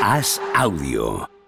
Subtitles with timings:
[0.00, 1.39] Haz audio.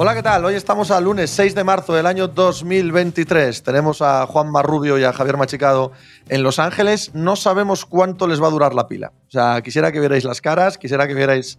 [0.00, 0.44] Hola, ¿qué tal?
[0.44, 3.64] Hoy estamos al lunes 6 de marzo del año 2023.
[3.64, 5.90] Tenemos a Juan Marrubio y a Javier Machicado
[6.28, 7.10] en Los Ángeles.
[7.14, 9.12] No sabemos cuánto les va a durar la pila.
[9.26, 11.58] O sea, quisiera que vierais las caras, quisiera que vierais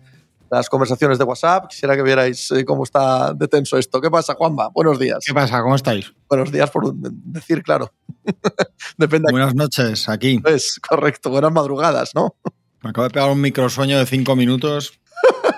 [0.49, 3.99] las conversaciones de WhatsApp, quisiera que vierais eh, cómo está de tenso esto.
[3.99, 4.69] ¿Qué pasa, Juanma?
[4.69, 5.19] Buenos días.
[5.27, 5.61] ¿Qué pasa?
[5.61, 6.13] ¿Cómo estáis?
[6.29, 7.91] Buenos días por decir, claro.
[8.97, 9.33] Depende.
[9.33, 10.41] Buenas noches, aquí.
[10.45, 12.37] Es correcto, buenas madrugadas, ¿no?
[12.83, 14.97] Me acabo de pegar un microsueño de cinco minutos.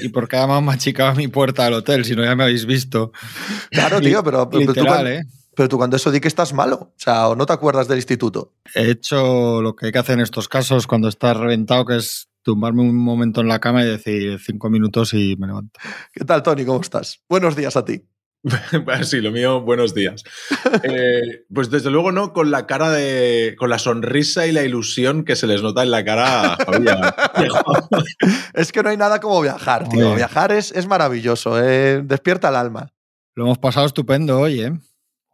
[0.00, 2.04] ¿Y por qué además machicaba mi puerta del hotel?
[2.04, 3.12] Si no, ya me habéis visto.
[3.70, 5.26] Claro, tío, pero, pero, Literal, tú, cuando, ¿eh?
[5.54, 6.76] pero tú cuando eso di que estás malo.
[6.76, 8.52] O sea, o no te acuerdas del instituto.
[8.74, 12.28] He hecho lo que hay que hacer en estos casos cuando estás reventado, que es
[12.42, 15.80] tumbarme un momento en la cama y decir cinco minutos y me levanto.
[16.12, 16.64] ¿Qué tal, Tony?
[16.64, 17.20] ¿Cómo estás?
[17.28, 18.04] Buenos días a ti.
[19.02, 20.22] sí, lo mío, buenos días.
[20.82, 23.56] Eh, pues desde luego no con la cara de.
[23.58, 26.96] con la sonrisa y la ilusión que se les nota en la cara a Javier.
[28.54, 30.08] Es que no hay nada como viajar, tío.
[30.08, 30.16] Oye.
[30.16, 32.92] Viajar es, es maravilloso, eh, despierta el alma.
[33.34, 34.72] Lo hemos pasado estupendo hoy, ¿eh?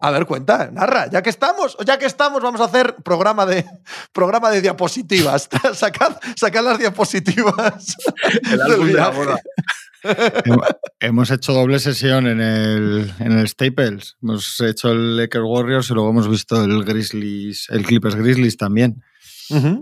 [0.03, 1.09] A ver, cuenta, narra.
[1.09, 3.65] Ya que estamos, ya que estamos, vamos a hacer programa de,
[4.13, 5.49] programa de diapositivas.
[5.75, 7.97] sacad, sacad las diapositivas.
[8.51, 9.25] El álbum del de la viaje.
[9.25, 9.41] boda.
[10.03, 10.61] Hem-
[11.01, 14.17] Hemos hecho doble sesión en el, en el Staples.
[14.23, 19.03] Hemos hecho el Lakers Warriors y luego hemos visto el Grizzlies, el Clippers Grizzlies también.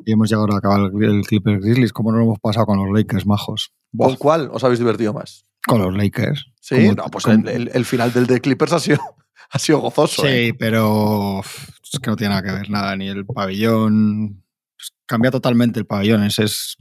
[0.04, 1.92] Y hemos llegado a acabar el, el Clippers Grizzlies.
[1.92, 3.72] ¿Cómo no lo hemos pasado con los Lakers, majos?
[3.92, 5.44] Buah, ¿Con cuál os habéis divertido más?
[5.66, 6.46] con los Lakers.
[6.60, 8.98] Sí, no, pues el, el- el final del de Clippers ha sido,
[9.50, 10.26] ha sido gozoso.
[10.26, 10.46] ¿eh?
[10.46, 14.42] Sí, pero uf, es que no tiene nada que ver nada, ni el pabellón.
[14.76, 16.76] pues, Cambia totalmente el pabellón, es, es-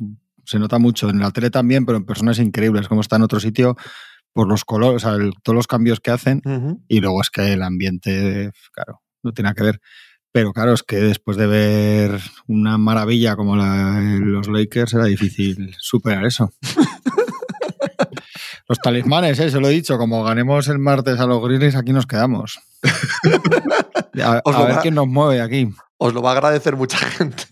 [0.50, 1.10] se nota mucho.
[1.10, 2.82] En la tele también, pero en persona es increíble.
[2.82, 3.76] Es como está en otro sitio
[4.34, 6.42] por los colores, o sea, el- todos los cambios que hacen.
[6.88, 9.82] Y luego es que el ambiente, claro, no tiene nada que ver.
[10.32, 15.76] Pero claro, es que después de ver una maravilla como la, los Lakers, era difícil
[15.80, 16.52] superar eso.
[18.68, 19.50] los talismanes, ¿eh?
[19.50, 22.60] se lo he dicho, como ganemos el martes a los Grizzlies, aquí nos quedamos.
[24.24, 25.70] A, ver va- quién nos mueve aquí.
[25.98, 27.44] Os lo va a agradecer mucha gente.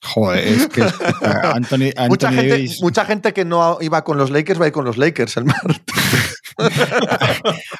[0.00, 4.30] Joder, es que Anthony, Anthony Mucha gente, Davis, mucha gente que no iba con los
[4.30, 6.40] Lakers va a ir con los Lakers el martes.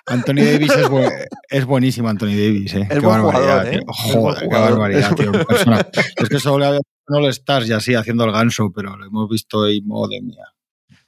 [0.07, 1.13] Anthony Davis es, bu-
[1.49, 2.75] es buenísimo, Anthony Davis.
[2.75, 2.83] ¿eh?
[2.91, 3.77] Es Qué buen jugador, ¿eh?
[3.77, 5.33] Es Joder, qué barbaridad, Es tío.
[5.47, 5.87] persona.
[6.17, 6.79] Es que solo
[7.09, 10.45] no le estás y así haciendo el ganso, pero lo hemos visto y madre mía.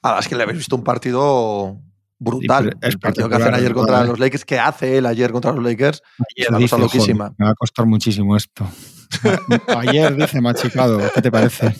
[0.01, 1.77] Ah, es que le habéis visto un partido
[2.19, 2.77] brutal.
[2.81, 4.07] El partido que hacen ayer contra ¿eh?
[4.07, 6.01] los Lakers, que hace él ayer contra los Lakers,
[6.37, 7.25] Ayer una cosa loquísima.
[7.25, 8.67] "Joder, me va a costar muchísimo esto.
[9.77, 11.75] Ayer dice machicado, ¿qué te parece?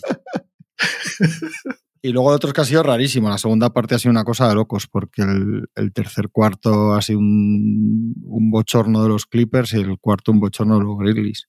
[2.03, 3.29] Y luego el otro es que ha sido rarísimo.
[3.29, 7.01] La segunda parte ha sido una cosa de locos, porque el, el tercer cuarto ha
[7.01, 11.47] sido un, un bochorno de los Clippers y el cuarto un bochorno de los Grizzlies.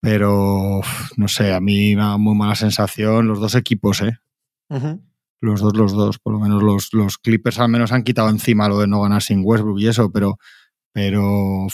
[0.00, 0.82] Pero
[1.16, 4.18] no sé, a mí me da muy mala sensación los dos equipos, ¿eh?
[5.40, 6.18] Los dos, los dos.
[6.18, 9.22] Por lo menos los, los Clippers al menos han quitado encima lo de no ganar
[9.22, 10.38] sin Westbrook y eso, pero,
[10.92, 11.66] pero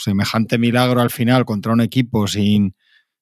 [0.00, 2.74] semejante milagro al final contra un equipo sin,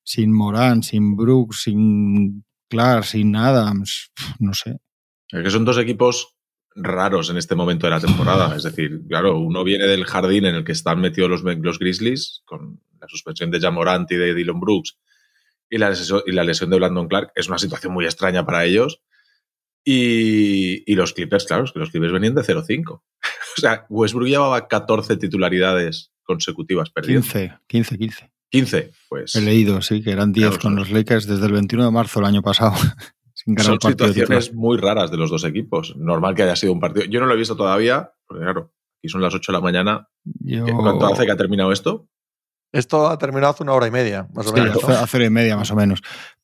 [0.02, 4.78] sin Morán, sin Brooks, sin Clark, sin Adams, no sé.
[5.30, 6.36] Es que son dos equipos
[6.74, 8.54] raros en este momento de la temporada.
[8.56, 12.42] Es decir, claro, uno viene del jardín en el que están metidos los, los Grizzlies,
[12.44, 14.98] con la suspensión de Jamorant y de Dylan Brooks,
[15.70, 17.32] y la, lesión, y la lesión de Brandon Clark.
[17.34, 19.02] Es una situación muy extraña para ellos.
[19.84, 22.84] Y, y los Clippers, claro, es que los Clippers venían de 0-5.
[22.92, 23.02] o
[23.60, 27.24] sea, Westbrook llevaba 14 titularidades consecutivas perdidas.
[27.24, 28.30] 15, 15, 15.
[28.50, 29.34] 15, pues.
[29.34, 32.20] He leído, sí, que eran 10 Claro, con los Lakers desde el 21 de marzo
[32.20, 32.74] del año pasado.
[33.34, 35.94] sin ganar Son situaciones muy raras de los dos equipos.
[35.96, 37.06] Normal que haya sido un partido.
[37.06, 40.08] Yo no lo he visto todavía, porque claro, aquí son las 8 de la mañana.
[40.40, 42.08] Yo- ¿Qué- ¿Cuánto hace que ha terminado esto?
[42.72, 44.76] Esto ha terminado hace una hora y media, más o Sí, menos.
[44.76, 44.98] hace, ¿no?
[44.98, 46.02] hace hora y media más o menos.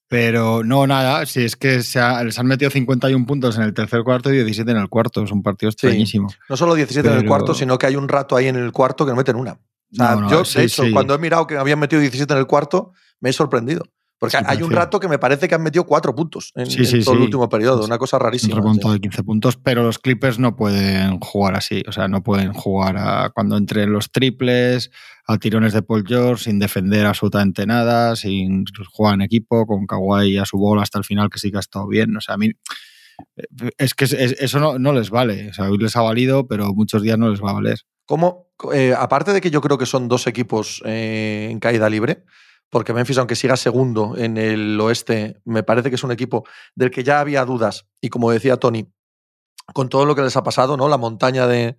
[0.09, 3.75] Pero no, nada, si es que se, ha- les han metido 51 puntos en el
[3.75, 5.23] tercer cuarto y 17 en el cuarto.
[5.23, 6.29] Es un partido extrañísimo.
[6.49, 8.71] No solo 17 en el Pero- cuarto, sino que hay un rato ahí en el
[8.73, 9.59] cuarto que no meten una.
[9.95, 10.93] O sea, No, no, yo, sí, de hecho, sí.
[10.93, 13.83] cuando he mirado que habían metido 17 en el cuarto, me he sorprendido.
[14.19, 16.67] Porque Sí, hay un rato que me parece que han metido cuatro puntos en,
[17.05, 17.85] todo el último periodo.
[17.85, 18.63] Una cosa Un rarísima.
[18.73, 18.91] sí.
[18.93, 21.83] de 15 puntos, pero los Clippers no pueden jugar así.
[21.89, 24.91] O sea, no pueden jugar a, cuando entren los triples,
[25.27, 30.39] a tirones de Paul George, sin defender absolutamente nada, sin jugar en equipo, con Kawhi
[30.39, 32.17] a su bola hasta el final, que sí que ha estado bien.
[32.17, 32.51] O sea, a mí.
[33.79, 35.51] Es que es- es- eso no, no les vale.
[35.51, 37.81] O sea, hoy les ha valido, pero muchos días no les va a valer.
[38.07, 42.25] ¿Cómo, eh, aparte de que yo creo que son dos equipos eh, en caída libre,
[42.71, 46.91] porque Memphis, aunque siga segundo en el oeste, me parece que es un equipo del
[46.91, 47.87] que ya había dudas.
[48.01, 48.93] Y como decía Tony,
[49.73, 50.89] con todo lo que les ha pasado, ¿no?
[50.89, 51.77] La montaña de,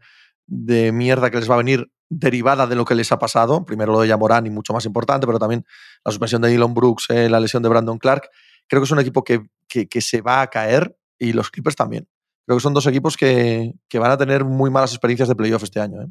[0.47, 3.65] de mierda que les va a venir derivada de lo que les ha pasado.
[3.65, 5.65] Primero lo de Yamorán y mucho más importante, pero también
[6.03, 8.29] la suspensión de Elon Brooks, eh, la lesión de Brandon Clark.
[8.67, 12.07] Creo que es un equipo que, que, se va a caer y los Clippers también.
[12.45, 15.63] Creo que son dos equipos que, que van a tener muy malas experiencias de playoff
[15.63, 16.01] este año.
[16.01, 16.07] ¿eh?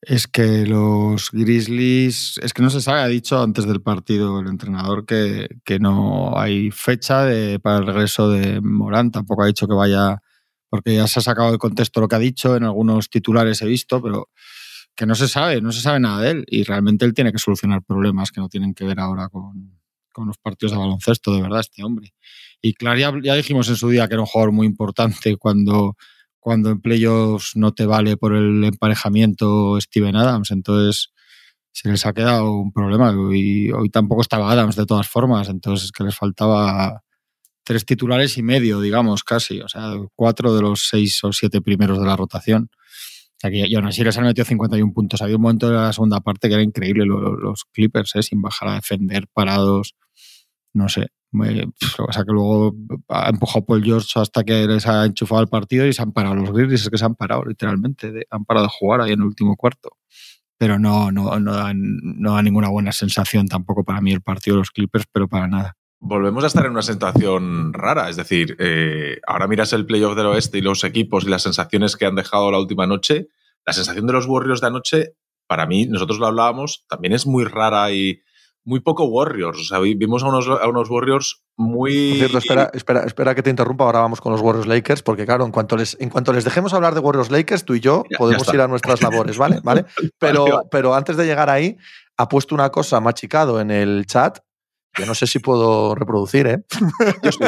[0.00, 4.46] Es que los Grizzlies, es que no se sabe, ha dicho antes del partido el
[4.46, 7.26] entrenador que, que no hay fecha
[7.62, 10.22] para el regreso de Morán, tampoco ha dicho que vaya,
[10.68, 13.66] porque ya se ha sacado de contexto lo que ha dicho, en algunos titulares he
[13.66, 14.30] visto, pero
[14.94, 17.38] que no se sabe, no se sabe nada de él y realmente él tiene que
[17.38, 19.80] solucionar problemas que no tienen que ver ahora con,
[20.12, 22.14] con los partidos de baloncesto, de verdad, este hombre.
[22.62, 25.96] Y claro, ya, ya, dijimos en su día que era un jugador muy importante cuando,
[26.40, 31.12] cuando en playoffs no te vale por el emparejamiento Steven Adams, entonces
[31.72, 35.86] se les ha quedado un problema y hoy tampoco estaba Adams de todas formas, entonces
[35.86, 37.02] es que les faltaba
[37.64, 41.98] tres titulares y medio, digamos, casi, o sea, cuatro de los seis o siete primeros
[41.98, 42.70] de la rotación.
[43.42, 45.20] Y aún así les han metido 51 puntos.
[45.20, 48.22] Había un momento de la segunda parte que era increíble los, Clippers, ¿eh?
[48.22, 49.94] sin bajar a defender, parados.
[50.72, 51.08] No sé.
[51.32, 52.74] O sea que luego
[53.08, 56.34] ha empujado Paul George hasta que les ha enchufado el partido y se han parado
[56.34, 56.82] los Grizzlies.
[56.82, 58.26] Es que se han parado, literalmente.
[58.30, 59.90] han parado de jugar ahí en el último cuarto.
[60.58, 64.70] Pero no, no, no, da ninguna buena sensación tampoco para mí el partido de los
[64.70, 68.08] Clippers, pero para nada volvemos a estar en una situación rara.
[68.08, 71.96] Es decir, eh, ahora miras el playoff del oeste y los equipos y las sensaciones
[71.96, 73.28] que han dejado la última noche.
[73.64, 75.14] La sensación de los Warriors de anoche,
[75.48, 78.20] para mí, nosotros lo hablábamos, también es muy rara y
[78.66, 79.58] muy poco Warriors.
[79.58, 82.16] O sea, vimos a unos, a unos Warriors muy.
[82.16, 83.84] cierto, espera, espera, espera que te interrumpa.
[83.84, 86.74] Ahora vamos con los Warriors Lakers, porque claro, en cuanto les, en cuanto les dejemos
[86.74, 89.60] hablar de Warriors Lakers, tú y yo podemos ir a nuestras labores, ¿vale?
[89.62, 89.86] ¿Vale?
[90.18, 91.76] Pero, pero antes de llegar ahí,
[92.16, 94.38] ha puesto una cosa machicado en el chat
[94.98, 96.64] yo no sé si puedo reproducir, ¿eh?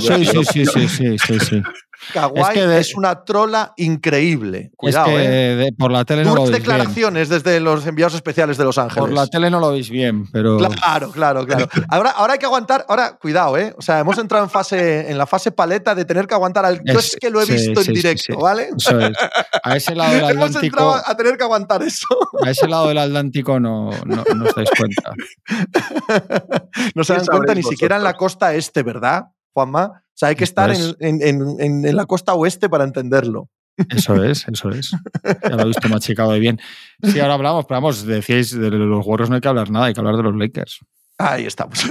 [0.00, 1.62] Sí, sí, sí, sí, sí, sí, sí.
[2.12, 4.70] Kawaii es, una trola increíble.
[4.76, 5.70] Cuidado, ¿eh?
[5.76, 9.00] por la tele no lo veis declaraciones desde los enviados especiales de Los Ángeles.
[9.00, 10.58] Por la tele no lo veis bien, pero.
[10.58, 11.68] Claro, claro, claro.
[11.88, 12.86] Ahora, ahora hay que aguantar.
[12.88, 13.74] Ahora, cuidado, ¿eh?
[13.76, 16.80] O sea, hemos entrado en fase, en la fase paleta de tener que aguantar al.
[16.84, 18.70] Yo es, que lo he visto en directo, ¿vale?
[18.76, 19.16] Eso es.
[19.62, 20.46] A ese lado del Atlántico.
[20.46, 22.06] hemos entrado a tener que aguantar eso.
[22.44, 25.12] A ese lado del Atlántico no, no, no os dais cuenta.
[26.94, 29.26] no se dan cuenta ni siquiera en la costa este, ¿verdad,
[29.58, 29.84] Juanma?
[29.84, 30.70] O sea, hay que estar
[31.00, 33.48] en, la costa oeste para entenderlo.
[33.90, 34.90] Eso es, eso es.
[35.24, 36.60] Ya lo he visto machicado de bien.
[37.02, 39.94] Sí, ahora hablamos, pero vamos, decíais de los Warriors no hay que hablar nada, hay
[39.94, 40.80] que hablar de los Lakers.
[41.18, 41.84] Ahí estamos.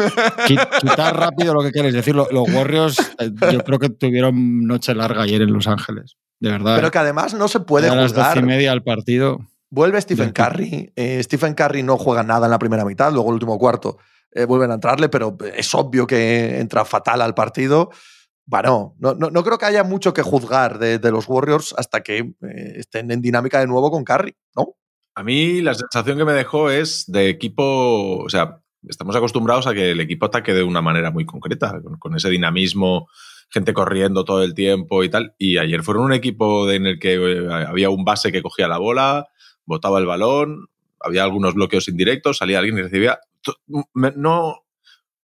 [0.47, 2.15] Quitar rápido lo que queréis decir.
[2.15, 6.75] Los Warriors, eh, yo creo que tuvieron noche larga ayer en Los Ángeles, de verdad.
[6.75, 7.99] Pero que además no se puede jugar.
[7.99, 9.39] A las doce y media al partido.
[9.69, 10.93] Vuelve Stephen Curry.
[10.95, 13.97] Eh, Stephen Curry no juega nada en la primera mitad, luego el último cuarto
[14.31, 17.89] eh, vuelven a entrarle, pero es obvio que entra fatal al partido.
[18.45, 22.73] Bueno, no, no, creo que haya mucho que juzgar de, los Warriors hasta que eh,
[22.75, 24.75] estén en dinámica de nuevo con Curry, ¿no?
[25.15, 29.73] A mí la sensación que me dejó es de equipo, o sea, estamos acostumbrados a
[29.73, 33.09] que el equipo ataque de una manera muy concreta, con, ese dinamismo,
[33.49, 35.33] gente corriendo todo el tiempo y tal.
[35.37, 38.77] Y ayer fueron un equipo en el que eh, había un base que cogía la
[38.77, 39.27] bola,
[39.65, 40.67] botaba el balón,
[41.01, 43.19] había algunos bloqueos indirectos, salía alguien y recibía
[43.93, 44.63] no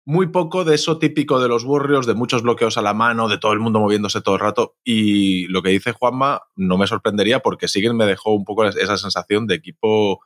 [0.06, 3.38] muy poco de eso típico de los Warriors, de muchos bloqueos a la mano, de
[3.38, 4.76] todo el mundo moviéndose todo el rato.
[4.84, 8.98] Y lo que dice Juanma no me sorprendería porque siguen me dejó un poco esa
[8.98, 10.22] sensación de equipo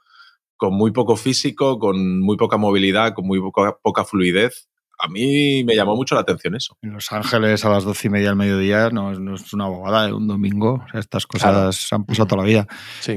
[0.58, 3.42] con muy poco físico, con muy poca movilidad, con muy
[3.82, 6.78] poca fluidez a mí me llamó mucho la atención eso.
[6.82, 10.14] En Los Ángeles a las doce y media del mediodía no, es una bobada de
[10.14, 10.86] un domingo.
[10.94, 12.68] estas cosas se han pasado toda la vida.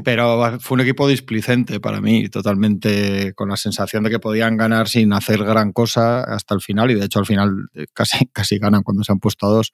[0.04, 4.88] Pero fue un equipo displicente para mí, totalmente con la sensación de que podían ganar
[4.88, 6.90] sin hacer gran cosa hasta el final.
[6.90, 9.72] Y de hecho al final eh, casi, casi ganan cuando se han puesto a dos.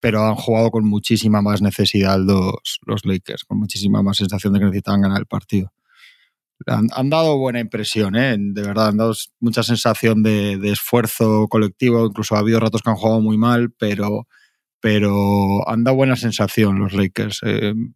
[0.00, 4.58] Pero han jugado con muchísima más necesidad los, los Lakers, con muchísima más sensación de
[4.58, 5.72] que necesitaban ganar el partido.
[6.66, 8.36] Han, dado buena impresión, ¿eh?
[8.38, 12.96] de verdad, han dado mucha sensación de, esfuerzo colectivo, incluso ha habido ratos que han
[12.96, 14.26] jugado muy mal, pero,
[14.80, 17.92] pero han dado buena sensación los Lakers eh, em,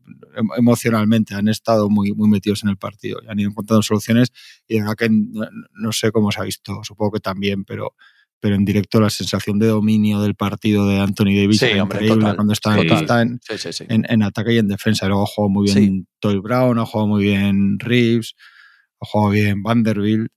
[0.57, 4.33] emocionalmente, han estado muy, muy metidos en el partido han ido encontrando soluciones
[4.67, 7.95] y de verdad que no, sé cómo se ha visto, supongo que también, pero
[8.41, 12.53] pero en directo la sensación de dominio del partido de Anthony Davis es increíble cuando
[12.53, 15.09] está, en, ataque y en defensa.
[15.09, 18.35] Luego ha jugado muy bien Toy Brown, ha jugado muy bien Reeves,
[19.01, 20.31] ha jugado bien Vanderbilt.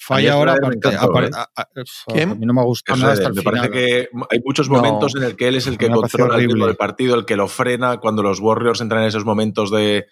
[0.00, 2.22] Falla ahora porque ¿eh?
[2.22, 5.24] a, mí no me gusta nada hasta el Me parece que hay muchos momentos en
[5.24, 7.98] el que él es el que controla el ritmo del partido, el que lo frena
[7.98, 10.06] cuando los Warriors entran en esos momentos de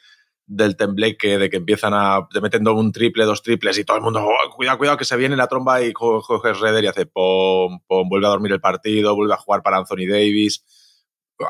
[0.46, 4.02] del tembleque, de que empiezan a te metiendo un triple, dos triples y todo el
[4.02, 7.80] mundo, oh, cuidado, cuidado, que se viene la tromba y Jorge Redder y hace pom,
[7.86, 10.64] pom, vuelve a dormir el partido, vuelve a jugar para Anthony Davis.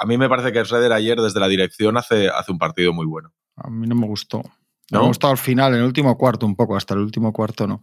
[0.00, 3.06] A mí me parece que Redder ayer desde la dirección hace, hace un partido muy
[3.06, 3.32] bueno.
[3.56, 4.42] A mí no me gustó.
[4.90, 7.66] Me ha gustado al final, en el último cuarto un poco, hasta el último cuarto
[7.66, 7.82] no.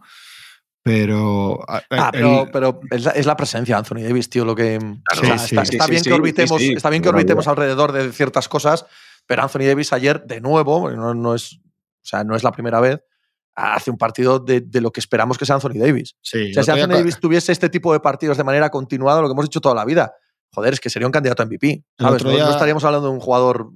[0.82, 1.60] Pero.
[1.66, 4.74] Ah, pero, es, la, presencia de Anthony Davis, tío, lo que.
[4.74, 8.84] está, bien que orbitemos, está bien que orbitemos alrededor de ciertas cosas,
[9.26, 13.00] pero Anthony Davis ayer, de nuevo, no, es, o sea, no es la primera vez,
[13.54, 16.14] hace un partido de, lo que esperamos que sea Anthony Davis.
[16.20, 19.32] o sea, si Anthony Davis tuviese este tipo de partidos de manera continuada, lo que
[19.32, 20.12] hemos dicho toda la vida,
[20.54, 21.84] joder, es que sería un candidato a MVP.
[21.98, 22.24] ¿sabes?
[22.24, 23.70] No, estaríamos hablando de un jugador.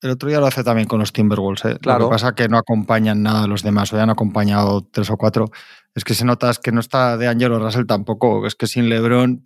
[0.00, 1.64] El otro día lo hace también con los Timberwolves.
[1.64, 1.78] ¿eh?
[1.82, 4.86] Lo que pasa es que no acompañan nada a los demás, o ya han acompañado
[4.90, 5.50] tres o cuatro.
[5.94, 8.46] Es que se nota que no está de Angelo Russell tampoco.
[8.46, 9.42] Es que sin LeBron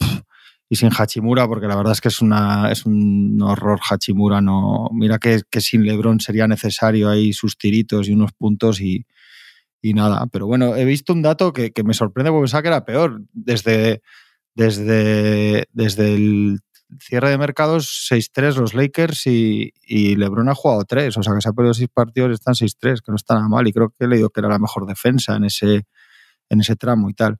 [0.68, 4.40] y sin Hachimura, porque la verdad es que es, una, es un horror Hachimura.
[4.40, 9.06] No, mira que, que sin LeBron sería necesario ahí sus tiritos y unos puntos y,
[9.80, 10.26] y nada.
[10.30, 13.22] Pero bueno, he visto un dato que, que me sorprende porque pensaba que era peor.
[13.32, 14.02] Desde,
[14.54, 16.60] desde, desde el
[17.00, 21.16] cierre de mercados, 6-3 los Lakers y, y, LeBron ha jugado 3.
[21.16, 23.48] O sea que se ha perdido 6 partidos y están 6-3, que no está nada
[23.48, 23.66] mal.
[23.66, 25.86] Y creo que he leído que era la mejor defensa en ese,
[26.50, 27.38] en ese tramo y tal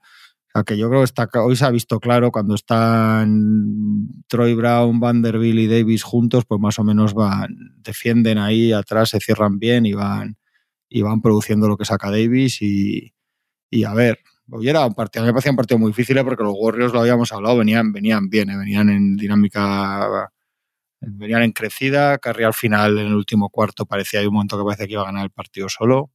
[0.64, 5.59] que yo creo que está, hoy se ha visto claro cuando están Troy Brown, Vanderbilt
[5.59, 9.93] y Davis juntos, pues más o menos van, defienden ahí atrás, se cierran bien y
[9.93, 10.37] van,
[10.88, 12.62] y van produciendo lo que saca Davis.
[12.62, 13.14] Y,
[13.71, 16.25] y a ver, hoy era un partido, me parecía un partido muy difícil ¿eh?
[16.25, 18.57] porque los Warriors lo habíamos hablado, venían, venían bien, ¿eh?
[18.57, 20.31] venían en dinámica,
[21.00, 22.19] venían en crecida.
[22.19, 25.02] Carry al final, en el último cuarto, parecía hay un momento que parecía que iba
[25.02, 26.11] a ganar el partido solo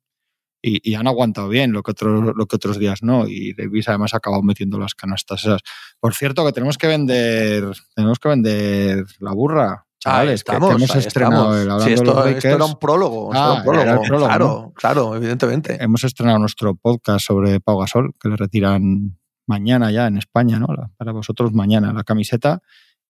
[0.65, 3.27] y, han aguantado bien, lo que, otros, lo que otros días no.
[3.27, 5.61] Y Davis además ha acabado metiendo las canastas esas.
[5.99, 9.85] Por cierto, que tenemos que vender, tenemos que vender la burra.
[9.99, 13.31] Chavales, que, hemos estrenado el sí, esto, era un prólogo.
[13.33, 15.81] Ah, claro, claro, evidentemente.
[15.81, 19.17] Hemos estrenado nuestro podcast sobre Pau Gasol, que le retiran
[19.47, 20.67] mañana ya en España, ¿no?
[20.97, 22.61] Para vosotros mañana la camiseta.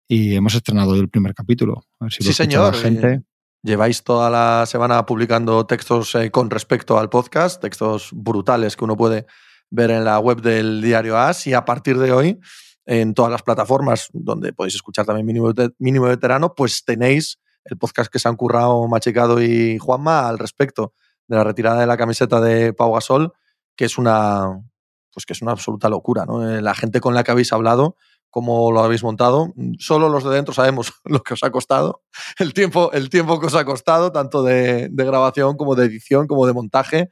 [0.06, 1.84] Y hemos estrenado hoy el primer capítulo.
[1.98, 2.74] A ver si sí, señor.
[2.74, 3.22] gente.
[3.64, 8.94] Lleváis toda la semana publicando textos eh, con respecto al podcast, textos brutales que uno
[8.94, 9.24] puede
[9.70, 12.38] ver en la web del diario AS y a partir de hoy
[12.84, 18.12] en todas las plataformas donde podéis escuchar también Mínimo, mínimo Veterano, pues tenéis el podcast
[18.12, 20.92] que se han currado Machicado y Juanma al respecto
[21.26, 23.32] de la retirada de la camiseta de Pau Gasol,
[23.76, 24.62] que es una,
[25.10, 26.26] pues que es una absoluta locura.
[26.26, 26.46] ¿no?
[26.46, 27.96] Eh, la gente con la que habéis hablado
[28.34, 29.54] cómo lo habéis montado.
[29.78, 32.02] Solo los de dentro sabemos lo que os ha costado,
[32.40, 36.44] el tiempo, el tiempo que os ha costado, tanto de, grabación como de edición, como
[36.44, 37.10] de montaje,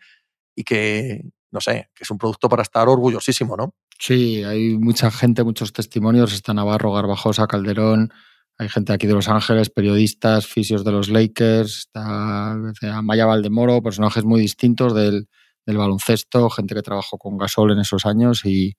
[0.57, 3.73] y que, no sé, que es un producto para estar orgullosísimo, ¿no?
[4.01, 6.33] Sí, hay mucha gente, muchos testimonios.
[6.33, 8.13] Está Navarro, Garbajosa, Calderón.
[8.59, 12.57] Hay gente aquí de Los Ángeles, periodistas, fisios de los Lakers, está
[13.01, 15.29] Maya Valdemoro, personajes muy distintos del,
[15.67, 18.75] del baloncesto, gente que trabajó con Gasol en esos años y,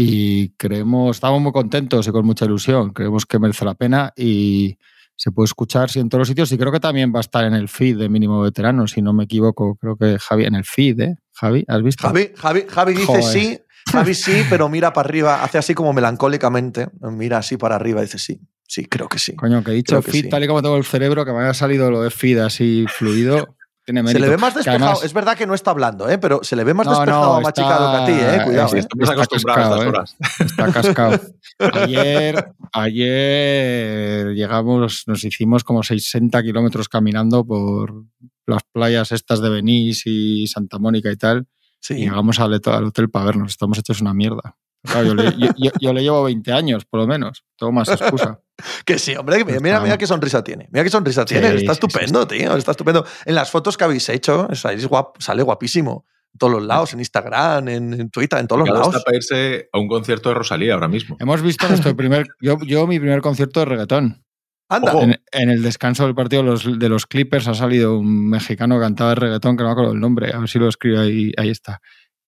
[0.00, 4.78] y creemos, estamos muy contentos y con mucha ilusión, creemos que merece la pena y
[5.16, 7.44] se puede escuchar sí, en todos los sitios y creo que también va a estar
[7.44, 10.64] en el feed de Mínimo Veterano, si no me equivoco, creo que Javi, en el
[10.64, 11.16] feed, ¿eh?
[11.32, 12.06] Javi, ¿has visto?
[12.06, 13.58] Javi, Javi, Javi dice sí,
[13.90, 18.04] Javi sí, pero mira para arriba, hace así como melancólicamente, mira así para arriba y
[18.04, 18.40] dice sí.
[18.70, 19.34] Sí, creo que sí.
[19.34, 21.90] Coño, que he dicho feed, tal y como tengo el cerebro, que me haya salido
[21.90, 23.56] lo de feed así fluido.
[23.88, 25.02] Se le ve más despejado.
[25.02, 26.18] es verdad que no está hablando, ¿eh?
[26.18, 28.12] pero se le ve más despejado a Machicado que a ti.
[28.12, 28.44] ¿eh?
[28.44, 28.68] Cuidado.
[28.68, 30.44] Sí, está, a estas ¿eh?
[30.44, 31.20] Está cascado.
[31.58, 38.04] ayer, ayer llegamos, nos hicimos como 60 kilómetros caminando por
[38.46, 41.46] las playas estas de Benís y Santa Mónica y tal.
[41.80, 41.94] Sí.
[41.94, 43.50] Y llegamos al, al hotel para vernos.
[43.50, 47.44] Estamos hechos una mierda yo, le, llevo 20 años, por lo menos.
[47.56, 48.40] Tengo más excusa.
[48.84, 50.68] que sí, hombre, mira, mira qué sonrisa tiene.
[50.70, 51.54] Mira qué sonrisa tiene.
[51.54, 52.56] Está estupendo, tío.
[52.56, 53.04] Está estupendo.
[53.24, 56.06] En las fotos que habéis hecho, sale guapísimo.
[56.34, 58.88] En todos los lados, en Instagram, en, Twitter, en todos los lados.
[58.88, 61.16] Está para irse a un concierto de Rosalía ahora mismo.
[61.18, 62.28] Hemos visto nuestro primer.
[62.40, 64.24] Yo, yo mi primer concierto de reggaetón.
[64.68, 64.92] Anda.
[65.32, 69.16] En, el descanso del partido de los Clippers ha salido un mexicano que cantaba de
[69.16, 71.80] reggaetón, que no me acuerdo el nombre, a ver si lo escribo ahí, ahí está.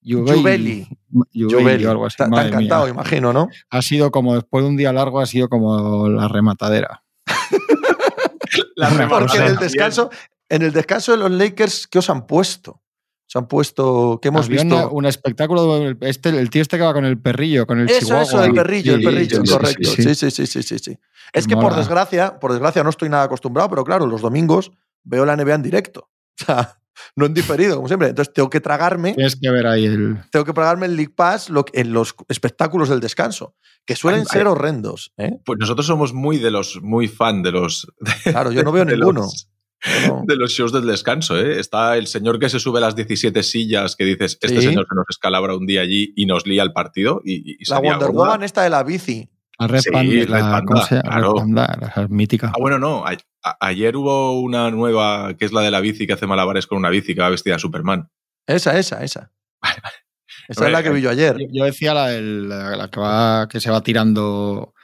[0.02, 0.88] Jubeli.
[1.34, 2.22] Jubeli o algo así.
[2.22, 3.48] Está encantado, imagino, ¿no?
[3.68, 7.02] Ha sido como, después de un día largo, ha sido como la rematadera.
[8.76, 9.18] la rematadera.
[9.18, 10.10] Porque en el descanso,
[10.48, 12.80] en el descanso de los Lakers, ¿qué os han puesto?
[13.30, 14.18] Se han puesto.
[14.20, 14.90] ¿Qué hemos visto?
[14.90, 15.94] un espectáculo.
[16.00, 18.22] Este, el tío este que va con el perrillo, con el eso, chihuahua.
[18.24, 19.88] Eso, el perrillo, el perrillo, correcto.
[19.88, 20.78] Sí, sí, sí, sí, sí.
[20.80, 20.98] sí.
[21.32, 24.72] Es que por desgracia, por desgracia no estoy nada acostumbrado, pero claro, los domingos
[25.04, 26.10] veo la NBA en directo.
[26.40, 26.80] O sea,
[27.16, 28.08] no en diferido, como siempre.
[28.08, 29.12] Entonces tengo que tragarme.
[29.12, 30.18] Tienes que ver ahí el.
[30.32, 35.12] Tengo que tragarme el League Pass en los espectáculos del descanso, que suelen ser horrendos.
[35.18, 35.38] ¿eh?
[35.44, 37.86] Pues nosotros somos muy de los, muy fan de los.
[38.24, 39.28] Claro, yo no veo ninguno.
[40.26, 41.58] De los shows del descanso, ¿eh?
[41.58, 44.94] Está el señor que se sube a las 17 sillas que dices, este señor se
[44.94, 47.22] nos escalabra un día allí y nos lía el partido.
[47.24, 49.28] Y, la Wonder Woman esta de la bici.
[49.58, 49.82] La Red
[50.28, 52.52] la, la, mítica.
[52.54, 53.04] Ah, bueno, no.
[53.60, 56.88] ayer hubo una nueva que es la de la bici que hace malabares con una
[56.88, 58.08] bici que va vestida de Superman.
[58.46, 59.32] Esa, esa, esa.
[60.48, 61.36] Esa es la que vi yo ayer.
[61.52, 64.74] Yo, decía la, la, que, va, que se va tirando.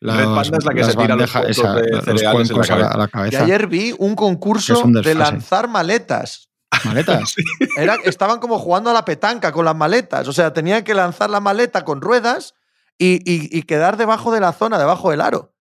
[0.00, 2.96] La Red Panda es la que se tira los, esa, de cereales en la, a
[2.96, 3.40] la cabeza.
[3.40, 6.48] Y ayer vi un concurso de lanzar maletas.
[6.84, 7.34] ¿Maletas?
[7.76, 10.26] Era, estaban como jugando a la petanca con las maletas.
[10.26, 12.54] O sea, tenían que lanzar la maleta con ruedas
[12.96, 15.54] y, quedar debajo de la zona, debajo del aro.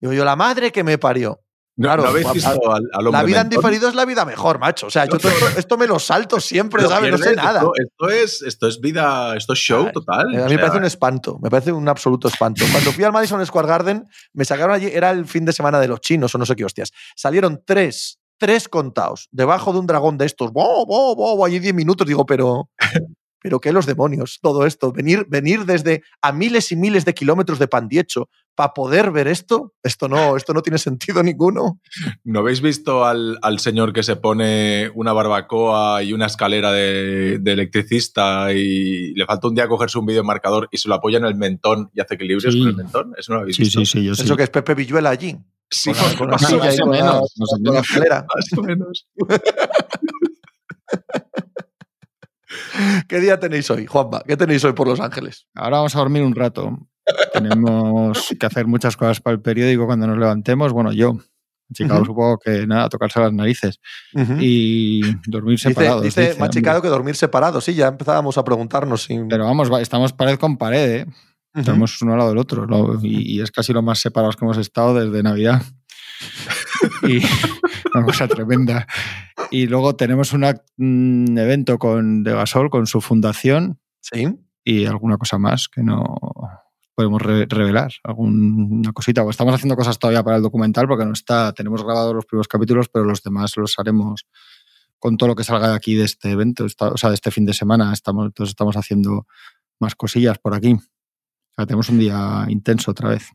[0.00, 1.42] Digo yo, la madre que me parió.
[1.80, 2.04] Claro,
[3.10, 4.86] la vida en diferido es la vida mejor, macho.
[4.86, 5.16] O sea, yo
[5.56, 7.10] esto, me lo salto siempre, ¿sabes?
[7.10, 7.62] No sé nada.
[7.74, 10.26] Esto, es, esto es vida, esto es show total.
[10.34, 12.64] A mí me parece un espanto, me parece un absoluto espanto.
[12.72, 15.88] Cuando fui al Madison Square Garden, me sacaron allí, era el fin de semana de
[15.88, 16.90] los chinos o no sé qué hostias.
[17.16, 20.52] Salieron tres, tres contados, debajo de un dragón de estos.
[20.52, 21.44] ¡Bo, bo, bo!
[21.44, 22.70] Allí diez minutos, digo, pero
[23.40, 27.58] pero qué los demonios, todo esto, venir, venir desde a miles y miles de kilómetros
[27.58, 31.80] de Pandiecho para poder ver esto, esto no, esto no tiene sentido ninguno.
[32.24, 38.52] ¿No habéis visto al, señor que se pone una barbacoa y una escalera de, electricista
[38.52, 41.90] y le falta un día cogerse un videomarcador y se lo apoya en el mentón
[41.94, 43.14] y hace equilibrios con el mentón?
[43.16, 43.80] Eso no lo habéis visto.
[43.80, 45.36] Sí, sí, yo Eso que es Pepe Villuela allí.
[45.70, 47.52] Sí, con, más, o menos, más
[48.56, 49.06] o menos.
[53.08, 54.22] ¿Qué día tenéis hoy, Juanma?
[54.26, 55.46] ¿Qué tenéis hoy por Los Ángeles?
[55.54, 56.78] Ahora vamos a dormir un rato.
[57.32, 60.72] Tenemos que hacer muchas cosas para el periódico cuando nos levantemos.
[60.72, 61.18] Bueno, yo.
[61.72, 63.78] Chicago supongo que nada, tocarse las narices
[64.40, 66.02] y dormir separados.
[66.02, 69.06] Dice, dice Machicado que dormir separados, sí, ya empezábamos a preguntarnos.
[69.28, 71.06] Pero vamos, estamos pared con pared, ¿eh?
[71.54, 72.66] Estamos uno al lado del otro
[73.02, 75.62] y, es casi lo más separados que hemos estado desde Navidad.
[77.02, 77.18] y
[77.94, 78.86] una cosa tremenda.
[79.50, 83.80] Y luego tenemos un evento con De Gasol, con su fundación.
[84.00, 84.26] Sí.
[84.64, 86.16] Y alguna cosa más que no
[86.94, 87.92] podemos revelar.
[88.02, 89.24] Alguna cosita.
[89.30, 91.52] Estamos haciendo cosas todavía para el documental porque no está.
[91.52, 94.26] Tenemos grabados los primeros capítulos, pero los demás los haremos
[94.98, 97.46] con todo lo que salga de aquí de este evento, o sea, de este fin
[97.46, 97.92] de semana.
[97.92, 99.26] Estamos, entonces estamos haciendo
[99.78, 100.72] más cosillas por aquí.
[100.72, 103.30] O sea, tenemos un día intenso otra vez.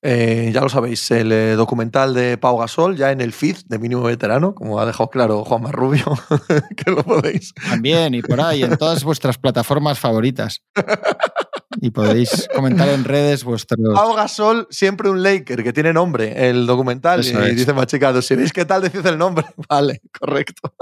[0.00, 3.78] Eh, ya lo sabéis, el eh, documental de Pau Gasol, ya en el feed de
[3.80, 6.04] Mínimo Veterano, como ha dejado claro Juan Marrubio,
[6.76, 7.52] que lo podéis.
[7.68, 10.62] También, y por ahí, en todas vuestras plataformas favoritas.
[11.80, 13.78] Y podéis comentar en redes vuestros.
[13.94, 17.24] Pau Gasol, siempre un Laker, que tiene nombre, el documental.
[17.24, 19.44] y dice Machicado, si veis qué tal, decís el nombre.
[19.68, 20.72] Vale, correcto.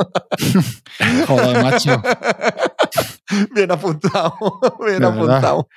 [1.26, 2.02] Joder, macho.
[3.54, 4.34] Bien apuntado,
[4.86, 5.68] bien apuntado.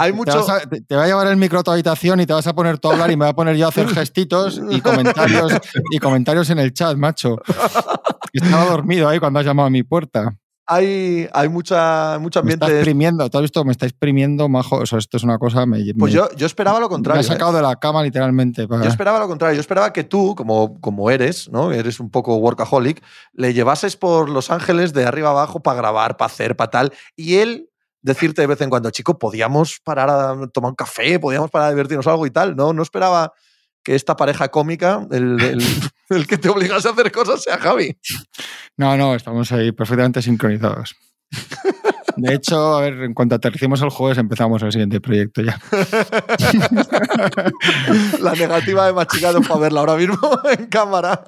[0.00, 0.46] Hay te, mucho...
[0.86, 2.92] te, va a llevar el micro a tu habitación y te vas a poner todo
[2.92, 5.52] a hablar y me va a poner yo a hacer gestitos y comentarios,
[5.90, 7.38] y comentarios en el chat, macho.
[8.32, 12.64] Estaba dormido ahí cuando has llamado a mi puerta hay, hay mucha, mucho ambiente.
[12.64, 13.64] Me está exprimiendo, ¿te has visto?
[13.64, 14.82] Me está exprimiendo, majo.
[14.82, 15.66] Eso, esto es una cosa.
[15.66, 17.22] Me, pues yo, yo esperaba lo contrario.
[17.22, 17.56] Me ha sacado ¿eh?
[17.56, 18.66] de la cama, literalmente.
[18.68, 19.54] Yo esperaba lo contrario.
[19.54, 21.72] Yo esperaba que tú, como, como eres, ¿no?
[21.72, 26.26] Eres un poco workaholic, le llevases por Los Ángeles de arriba abajo para grabar, para
[26.32, 26.92] hacer, para tal.
[27.14, 27.68] Y él
[28.00, 31.70] decirte de vez en cuando, chico, podíamos parar a tomar un café, podíamos parar a
[31.70, 32.56] divertirnos algo y tal.
[32.56, 33.32] No, no esperaba
[33.84, 35.38] que esta pareja cómica, el,
[36.08, 37.96] el, que te obligas a hacer cosas, sea Javi.
[38.76, 40.96] No, no, estamos ahí perfectamente sincronizados.
[42.16, 45.60] De hecho, a ver, en cuanto aterricemos el jueves, empezamos el siguiente proyecto ya.
[48.20, 50.18] La negativa de Machicado para verla ahora mismo
[50.58, 51.24] en cámara.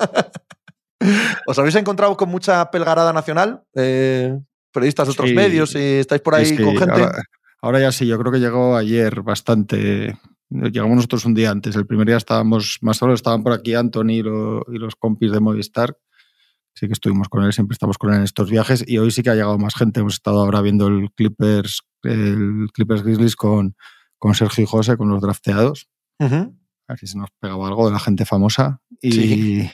[1.47, 3.63] ¿Os habéis encontrado con mucha pelgarada nacional?
[3.75, 4.39] Eh,
[4.73, 6.93] periodistas de otros medios y estáis por ahí con gente.
[6.93, 7.23] Ahora,
[7.61, 10.17] ahora, ya sí, yo creo que llegó ayer bastante,
[10.51, 11.75] Llegamos nosotros un día antes.
[11.75, 15.99] El primer día estábamos más solos, estaban por aquí Anthony y, los compis de Movistar.
[16.75, 19.23] Sí que estuvimos con él, siempre estamos con él en estos viajes y hoy sí
[19.23, 20.01] que ha llegado más gente.
[20.01, 23.77] Hemos estado ahora viendo el Clippers, el Clippers Grizzlies con,
[24.19, 25.89] con Sergio y José, con los drafteados.
[26.19, 28.81] A ver si se nos pegaba algo de la gente famosa.
[29.01, 29.71] Y sí.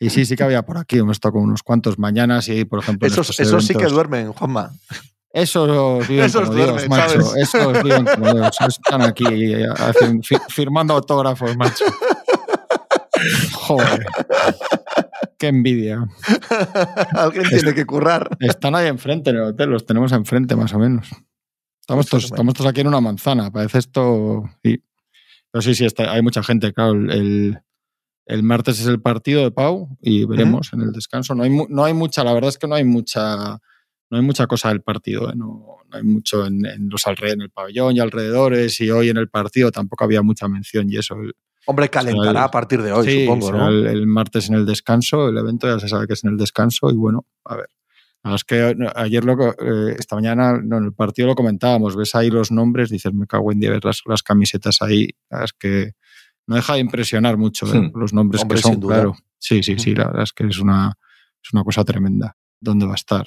[0.00, 0.98] y sí, sí que había por aquí.
[0.98, 3.06] Hemos estado con unos cuantos mañanas y, por ejemplo.
[3.06, 4.72] Esos, esos sí que duermen, Juanma.
[5.36, 7.36] Esos viven como Dios, macho.
[7.36, 8.56] Esos viven como Dios.
[8.68, 9.24] Están aquí
[10.48, 11.84] firmando autógrafos, macho.
[13.52, 14.06] Joder.
[15.38, 16.08] Qué envidia.
[17.12, 18.30] Alguien tiene que currar.
[18.40, 21.10] Están ahí enfrente en el hotel, los tenemos enfrente más o menos.
[21.80, 23.50] Estamos todos, estamos todos aquí en una manzana.
[23.50, 24.44] Parece esto.
[24.64, 24.82] Sí.
[25.50, 26.72] Pero sí, sí, está, hay mucha gente.
[26.72, 27.58] Claro, el,
[28.24, 31.34] el, martes es el partido de Pau y veremos en el descanso.
[31.34, 33.60] No hay, no hay mucha, la verdad es que no hay mucha
[34.10, 35.34] no hay mucha cosa del partido, ¿eh?
[35.36, 39.28] no, hay mucho en, los alrededores, en el pabellón y alrededores, y hoy en el
[39.28, 41.16] partido tampoco había mucha mención y eso.
[41.66, 43.68] Hombre, calentará a partir de hoy, supongo, ¿no?
[43.68, 46.90] El, martes en el descanso, el evento ya se sabe que es en el descanso
[46.90, 47.68] y bueno, a ver.
[48.34, 52.50] Es que ayer, lo, eh, esta mañana, en el partido lo comentábamos, ves ahí los
[52.50, 55.92] nombres, dices, me cago en día, ver las, las camisetas ahí, es que
[56.46, 57.78] no deja de impresionar mucho ¿eh?
[57.78, 57.92] hmm.
[57.98, 59.14] los nombres que son, claro.
[59.38, 60.94] Sí, sí, sí, la verdad es que es una,
[61.42, 62.36] es una cosa tremenda.
[62.60, 63.26] ¿Dónde va a estar?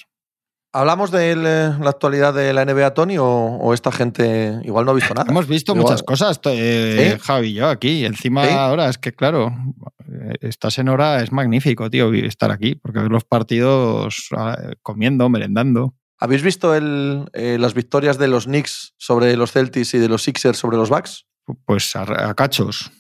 [0.71, 5.15] ¿Hablamos de la actualidad de la NBA, Tony, o, esta gente igual no ha visto
[5.15, 5.27] nada?
[5.27, 8.05] Hemos visto muchas cosas, eh, Javi y yo aquí.
[8.05, 9.51] Encima ahora es que, claro,
[10.08, 15.95] eh, estás en hora, es magnífico, tío, estar aquí, porque los partidos ah, comiendo, merendando.
[16.19, 20.60] ¿Habéis visto eh, las victorias de los Knicks sobre los Celtics y de los Sixers
[20.60, 21.25] sobre los Bucks?
[21.65, 22.91] Pues a, cachos.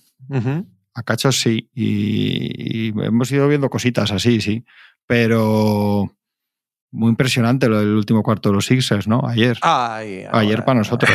[0.95, 1.69] A cachos sí.
[1.75, 4.65] y hemos ido viendo cositas así, sí.
[5.05, 6.11] Pero
[6.91, 9.21] muy impresionante lo del último cuarto de los Sixers, ¿no?
[9.27, 9.57] Ayer.
[9.61, 11.11] Ayer para nosotros.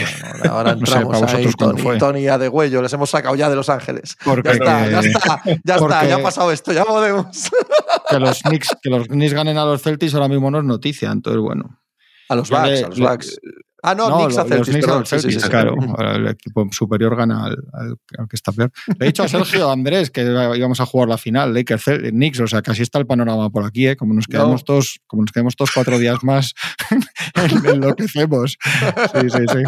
[0.49, 4.17] Ahora, entramos ahí, Tony, Tony a de huello, les hemos sacado ya de Los Ángeles.
[4.25, 7.51] ya está, ya está, ya está, ya ha pasado esto, ya podemos.
[8.09, 11.11] que los Knicks, que los Knicks ganen a los Celtics ahora mismo no es noticia,
[11.11, 11.81] entonces bueno.
[12.29, 13.41] A los Bucks, a los Bucks.
[13.87, 14.47] Ah, no, Knicks a
[15.05, 15.75] Celtics, claro.
[15.89, 17.59] Ahora el equipo superior gana al,
[18.31, 18.73] que está peor.
[18.99, 22.47] Le he dicho a Sergio Andrés que íbamos a jugar la final, Lakers, Knicks, o
[22.47, 23.95] sea, casi está el panorama por aquí, ¿eh?
[23.95, 26.55] Como nos quedamos todos, como nos quedamos todos cuatro días más,
[27.65, 28.57] enloquecemos.
[29.13, 29.63] Sí, sí, sí.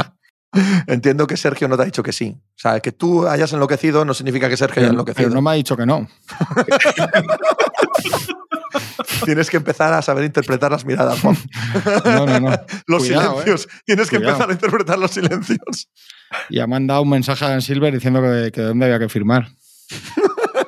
[0.87, 2.39] Entiendo que Sergio no te ha dicho que sí.
[2.39, 5.29] O sea, que tú hayas enloquecido no significa que Sergio haya enloquecido.
[5.29, 6.09] Pero no me ha dicho que no.
[9.25, 11.37] Tienes que empezar a saber interpretar las miradas, Juan.
[12.05, 12.57] No, no, no.
[12.87, 13.67] los silencios.
[13.67, 13.81] ¿eh?
[13.85, 15.89] Tienes que empezar a interpretar los silencios.
[16.49, 19.49] Y ha mandado un mensaje a Dan Silver diciendo que, que dónde había que firmar.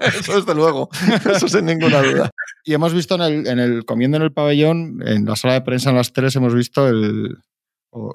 [0.01, 0.89] Eso desde luego.
[1.31, 2.31] Eso sin ninguna duda.
[2.65, 5.63] Y hemos visto en el, en el comiendo en el pabellón, en la sala de
[5.63, 7.39] prensa en las tres, hemos visto el,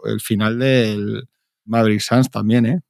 [0.06, 1.28] el final del
[1.66, 2.82] Maverick Suns también, ¿eh?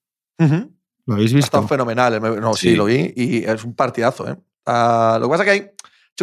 [1.06, 1.58] ¿Lo habéis visto?
[1.58, 2.20] Está fenomenal.
[2.42, 2.76] No, sí.
[2.76, 4.38] lo vi y es un partidazo, ¿eh?
[4.66, 5.72] Uh, lo que pasa es que hay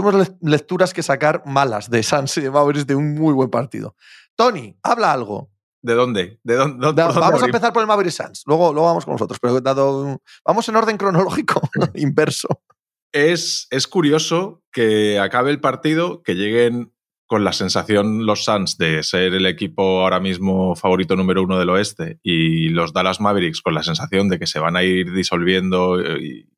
[0.03, 3.95] tenemos lecturas que sacar malas de Sans y de Mavericks de un muy buen partido.
[4.37, 5.51] Tony, habla algo.
[5.83, 6.39] ¿De dónde?
[6.43, 9.61] ¿De dónde, vamos a empezar por el Mavericks Sans, luego, luego vamos con nosotros, pero
[9.61, 11.61] dado, vamos en orden cronológico
[11.95, 12.49] inverso.
[13.13, 16.93] Es, es curioso que acabe el partido, que lleguen
[17.27, 21.71] con la sensación los Suns de ser el equipo ahora mismo favorito número uno del
[21.71, 26.01] oeste y los Dallas Mavericks con la sensación de que se van a ir disolviendo
[26.01, 26.51] y,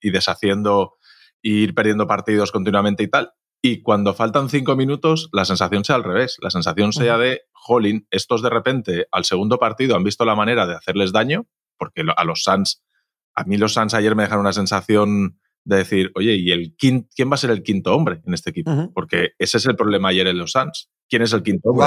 [0.00, 0.94] y deshaciendo
[1.42, 3.32] ir perdiendo partidos continuamente y tal.
[3.62, 6.36] Y cuando faltan cinco minutos, la sensación sea al revés.
[6.40, 10.66] La sensación sea de, jolín, estos de repente al segundo partido han visto la manera
[10.66, 11.46] de hacerles daño,
[11.78, 12.82] porque a los Suns,
[13.34, 17.06] a mí los Suns ayer me dejaron una sensación de decir, oye, ¿y el quién
[17.30, 18.90] va a ser el quinto hombre en este equipo?
[18.94, 20.90] Porque ese es el problema ayer en los Suns.
[21.08, 21.86] ¿Quién es el quinto hombre?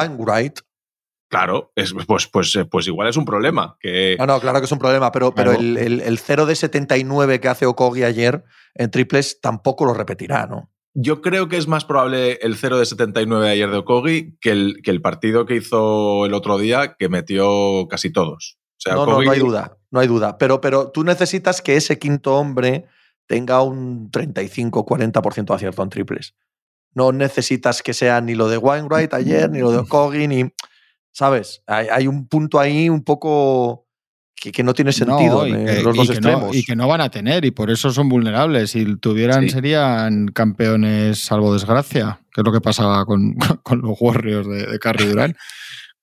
[1.34, 3.76] Claro, es, pues, pues, eh, pues igual es un problema.
[3.80, 4.16] Que...
[4.20, 7.48] No, no, claro que es un problema, pero, pero el, el, 0 de 79 que
[7.48, 8.44] hace Okogi ayer
[8.76, 10.70] en triples tampoco lo repetirá, ¿no?
[10.94, 14.82] Yo creo que es más probable el 0 de 79 ayer de Okogi que el,
[14.84, 18.60] que el partido que hizo el otro día, que metió casi todos.
[18.86, 20.38] no, no, no hay duda, no hay duda.
[20.38, 22.86] Pero, pero tú necesitas que ese quinto hombre
[23.26, 26.36] tenga un 35-40% de acierto en triples.
[26.94, 30.54] No necesitas que sea ni lo de Wainwright ayer, ni lo de Okogi, ni
[31.14, 31.64] ¿sabes?
[31.68, 33.88] Hay, un punto ahí un poco
[34.36, 36.54] que, no tiene sentido en los dos extremos.
[36.54, 38.72] y que no van a tener, y por eso son vulnerables.
[38.72, 43.36] Si tuvieran, serían campeones salvo desgracia, que es lo que pasaba con,
[43.82, 45.38] los Warriors de, de Carrie Durant.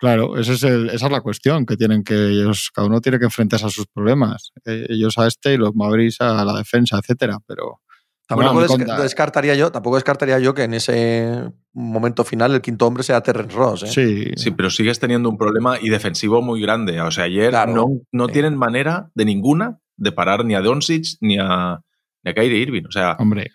[0.01, 3.69] Claro, esa es la cuestión que tienen que ellos, cada uno tiene que enfrentarse a
[3.69, 4.51] sus problemas.
[4.65, 7.37] Eh, ellos a este y los Mavericks a la defensa, etcétera.
[7.47, 7.83] Pero,
[8.31, 13.21] Tampoco descartaría yo, tampoco descartaría yo que en ese momento final el quinto hombre sea
[13.23, 13.83] Terrence Ross.
[13.83, 13.87] ¿eh?
[13.89, 14.31] Sí.
[14.37, 17.01] sí, pero sigues teniendo un problema y defensivo muy grande.
[17.01, 21.39] O sea, ayer no, no tienen manera de ninguna de parar ni a Doncic ni
[21.41, 21.81] a,
[22.23, 22.85] ni a Kyrie Irving.
[22.87, 23.51] O sea, hombre.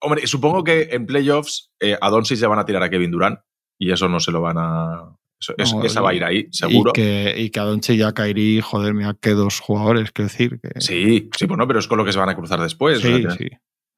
[0.00, 3.38] Hombre, supongo que en playoffs eh, a Doncic ya van a tirar a Kevin Durant
[3.78, 5.16] y eso no se lo van a.
[5.56, 6.90] esa va a ir ahí, seguro.
[6.92, 10.30] Y que, y que a Doncic y a Kyrie, joder, mira, que dos jugadores, quiero
[10.30, 10.58] decir.
[10.60, 10.80] Que...
[10.80, 12.98] Sí, sí, pues no, pero es con lo que se van a cruzar después.
[12.98, 13.50] Sí, sí.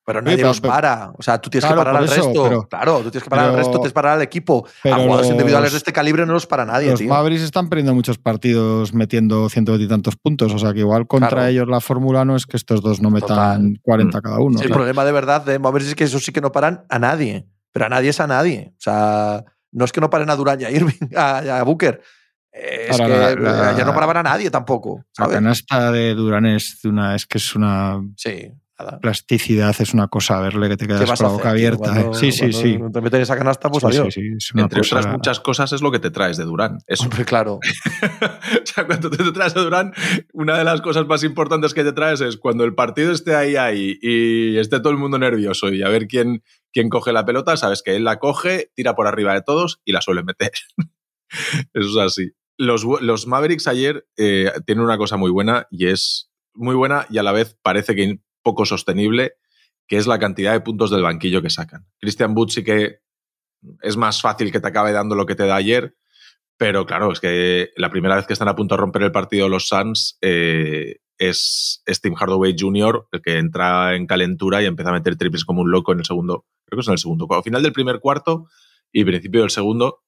[0.09, 1.13] Pero nadie los para.
[1.19, 2.67] O sea, tú tienes que parar al resto.
[2.71, 4.67] claro, tú tienes que parar al resto, tienes que parar al equipo.
[4.83, 6.93] a jugadores individuales de este calibre no los para nadie.
[6.93, 10.55] Los Mavericks están perdiendo muchos partidos metiendo ciento y tantos puntos.
[10.55, 13.79] O sea, que igual contra ellos la fórmula no es que estos dos no metan
[13.83, 14.23] 40 mm.
[14.23, 14.63] cada uno.
[14.63, 17.47] el problema de verdad de Mavericks es que eso sí que no paran a nadie.
[17.71, 18.73] Pero a nadie es a nadie.
[18.79, 22.01] O sea, no es que no paren a Durán y a Irving, a, Booker.
[22.51, 23.37] Es que
[23.77, 25.05] ya no paraban a nadie tampoco.
[25.19, 28.01] La canasta de Durán es, una, es que es una.
[28.17, 28.55] Sí
[29.01, 32.01] plasticidad es una cosa, a verle que te quedas con la boca abierta.
[32.01, 32.09] ¿eh?
[32.13, 32.79] sí, sí, sí.
[32.93, 34.17] Te metes esa canasta, pues adiós.
[34.55, 36.79] Entre otras muchas cosas es lo que te traes de Durán.
[36.87, 37.05] Eso.
[37.05, 37.55] Hombre, claro.
[38.23, 39.93] o sea, cuando te traes de Durán,
[40.33, 43.57] una de las cosas más importantes que te traes es cuando el partido esté ahí,
[43.57, 47.57] ahí y esté todo el mundo nervioso y a ver quién, quién coge la pelota,
[47.57, 50.53] sabes que él la coge, tira por arriba de todos y la suele meter.
[51.75, 52.33] Eso es así.
[52.57, 57.19] Los, los Mavericks ayer eh, tienen una cosa muy buena y es muy buena y
[57.19, 59.35] a la vez parece que poco sostenible,
[59.87, 61.87] que es la cantidad de puntos del banquillo que sacan.
[62.01, 63.01] Christian Wood sí que
[63.83, 65.97] es más fácil que te acabe dando lo que te da ayer,
[66.57, 69.49] pero claro, es que la primera vez que están a punto de romper el partido
[69.49, 74.95] los Suns eh, es Steve Hardaway Jr., el que entra en calentura y empieza a
[74.95, 77.43] meter triples como un loco en el segundo, creo que es en el segundo, al
[77.43, 78.49] final del primer cuarto
[78.93, 80.03] y principio del segundo,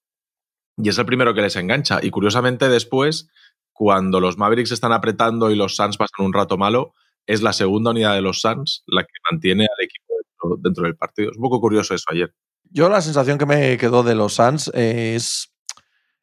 [0.77, 2.01] y es el primero que les engancha.
[2.03, 3.29] Y curiosamente después,
[3.73, 6.95] cuando los Mavericks están apretando y los Suns pasan un rato malo,
[7.27, 11.31] es la segunda unidad de los Suns la que mantiene al equipo dentro, del partido.
[11.31, 12.35] Es un poco curioso eso ayer.
[12.65, 15.53] Yo la sensación que me quedó de los Suns es,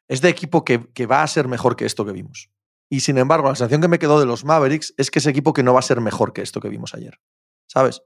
[0.08, 2.50] es de equipo que, que, va a ser mejor que esto que vimos.
[2.90, 5.54] Y sin embargo, la sensación que me quedó de los Mavericks es que es equipo
[5.54, 7.20] que no va a ser mejor que esto que vimos ayer.
[7.68, 8.02] ¿Sabes?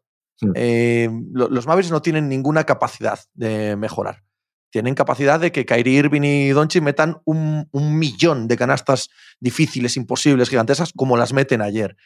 [0.56, 4.24] Eh, los Mavericks no tienen ninguna capacidad de mejorar.
[4.72, 9.98] Tienen capacidad de que Kyrie Irving y Doncic metan un, un millón de canastas difíciles,
[9.98, 11.98] imposibles, gigantescas, como las meten ayer.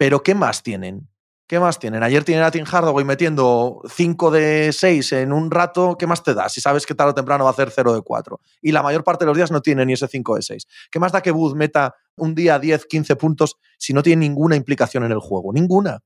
[0.00, 1.10] Pero ¿qué más tienen?
[1.46, 2.02] ¿Qué más tienen?
[2.02, 6.32] Ayer tienen a Tim Hardaway metiendo 5 de 6 en un rato, ¿qué más te
[6.32, 6.48] da?
[6.48, 8.40] Si sabes que tarde o temprano va a hacer 0 de 4.
[8.62, 10.66] Y la mayor parte de los días no tiene ni ese 5 de 6.
[10.90, 14.56] ¿Qué más da que Booth meta un día 10, 15 puntos si no tiene ninguna
[14.56, 15.52] implicación en el juego?
[15.52, 16.02] Ninguna.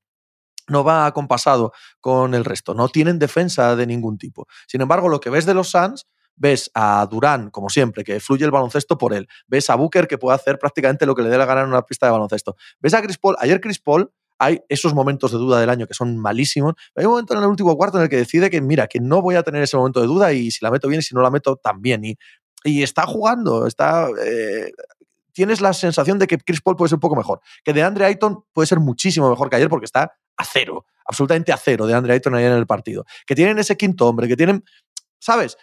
[0.67, 2.73] No va compasado con el resto.
[2.73, 4.45] No tienen defensa de ningún tipo.
[4.67, 6.05] Sin embargo, lo que ves de los Suns
[6.35, 9.27] ves a Durán, como siempre, que fluye el baloncesto por él.
[9.47, 11.81] Ves a Booker, que puede hacer prácticamente lo que le dé la gana en una
[11.83, 12.55] pista de baloncesto.
[12.79, 13.35] Ves a Chris Paul.
[13.39, 16.73] Ayer Chris Paul hay esos momentos de duda del año que son malísimos.
[16.95, 19.21] Hay un momento en el último cuarto en el que decide que, mira, que no
[19.21, 21.21] voy a tener ese momento de duda y si la meto bien y si no
[21.21, 22.03] la meto también.
[22.03, 22.17] Y,
[22.63, 24.09] y está jugando, está...
[24.23, 24.71] Eh,
[25.31, 27.41] tienes la sensación de que Chris Paul puede ser un poco mejor.
[27.63, 31.51] Que de Andre Ayton puede ser muchísimo mejor que ayer porque está a cero, absolutamente
[31.51, 33.05] a cero de Andre Ayton ayer en el partido.
[33.25, 34.63] Que tienen ese quinto hombre, que tienen,
[35.19, 35.57] ¿sabes?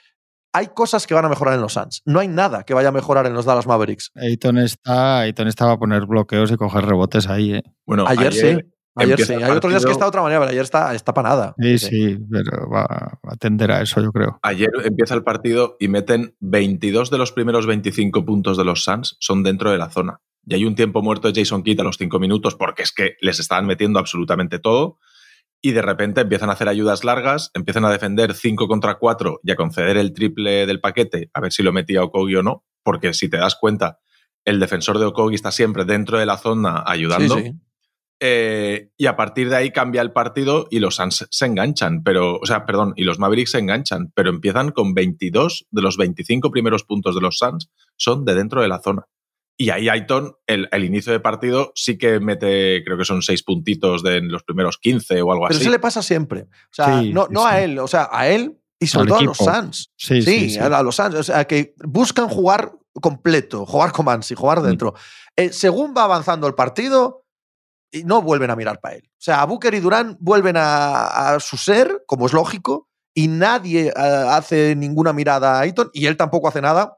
[0.53, 2.03] Hay cosas que van a mejorar en los Suns.
[2.05, 4.11] No hay nada que vaya a mejorar en los Dallas Mavericks.
[4.15, 7.55] Ayton está, Ayton estaba a poner bloqueos y coger rebotes ahí.
[7.55, 7.63] ¿eh?
[7.87, 8.59] Bueno, ayer, sí.
[8.95, 9.33] Ayer sí.
[9.33, 11.55] Hay otros días que está de otra manera, pero ayer está, está para nada.
[11.59, 14.39] Sí, sí, pero va a atender a eso, yo creo.
[14.43, 19.17] Ayer empieza el partido y meten 22 de los primeros 25 puntos de los Suns
[19.21, 20.21] son dentro de la zona.
[20.45, 23.17] Y hay un tiempo muerto de Jason Kidd a los 5 minutos porque es que
[23.21, 24.99] les estaban metiendo absolutamente todo
[25.63, 29.51] y de repente empiezan a hacer ayudas largas, empiezan a defender 5 contra 4 y
[29.53, 33.15] a conceder el triple del paquete, a ver si lo metía Okogi o no, porque
[33.15, 34.01] si te das cuenta,
[34.45, 37.39] el defensor de Okogi está siempre dentro de la zona ayudando.
[38.25, 42.37] Eh, y a partir de ahí cambia el partido y los Suns se enganchan, pero,
[42.37, 46.51] o sea, perdón, y los Mavericks se enganchan, pero empiezan con 22 de los 25
[46.51, 49.07] primeros puntos de los Suns son de dentro de la zona.
[49.57, 54.03] Y ahí Aiton, el, inicio de partido, sí que mete, creo que son seis puntitos
[54.03, 55.55] de los primeros 15 o algo así.
[55.55, 56.43] Pero eso le pasa siempre.
[56.43, 59.37] O sea, no, no a él, o sea, a él y sobre todo a los
[59.37, 59.93] Suns.
[59.97, 61.15] Sí, a los Suns.
[61.15, 64.65] O sea, que buscan jugar completo, jugar con Mansi, jugar mm.
[64.65, 64.95] dentro.
[65.37, 67.27] Eh, según va avanzando el partido,
[68.05, 69.05] no vuelven a mirar para él.
[69.07, 73.89] O sea, Booker y Durán vuelven a, a, su ser, como es lógico, y nadie
[73.89, 76.97] eh, hace ninguna mirada a Aiton, y él tampoco hace nada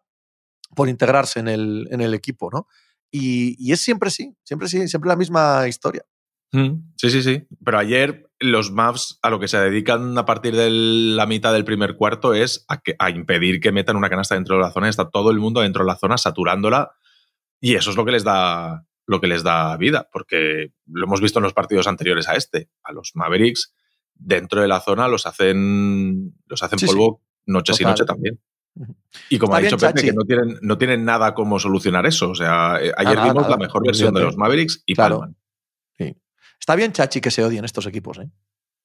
[0.74, 2.66] por integrarse en el, en el equipo, ¿no?
[3.10, 6.02] Y, es siempre sí, siempre sí, siempre la misma historia.
[6.52, 7.46] Mm, sí, sí, sí.
[7.64, 11.64] Pero ayer los Mavs a lo que se dedican a partir de la mitad del
[11.64, 14.88] primer cuarto es a, que, a impedir que metan una canasta dentro de la zona.
[14.88, 16.92] Está todo el mundo dentro de la zona saturándola
[17.60, 21.20] y eso es lo que les da lo que les da vida, porque lo hemos
[21.20, 22.70] visto en los partidos anteriores a este.
[22.82, 23.74] A los Mavericks
[24.14, 28.40] dentro de la zona los hacen los hacen polvo noches y noche también.
[29.28, 32.30] Y como ha dicho Pepe, que no tienen, no tienen nada como solucionar eso.
[32.30, 35.28] O sea, eh, ayer vimos la mejor versión de los Mavericks y claro.
[35.96, 36.16] Sí.
[36.58, 38.28] Está bien, Chachi, que se odien estos equipos, ¿eh?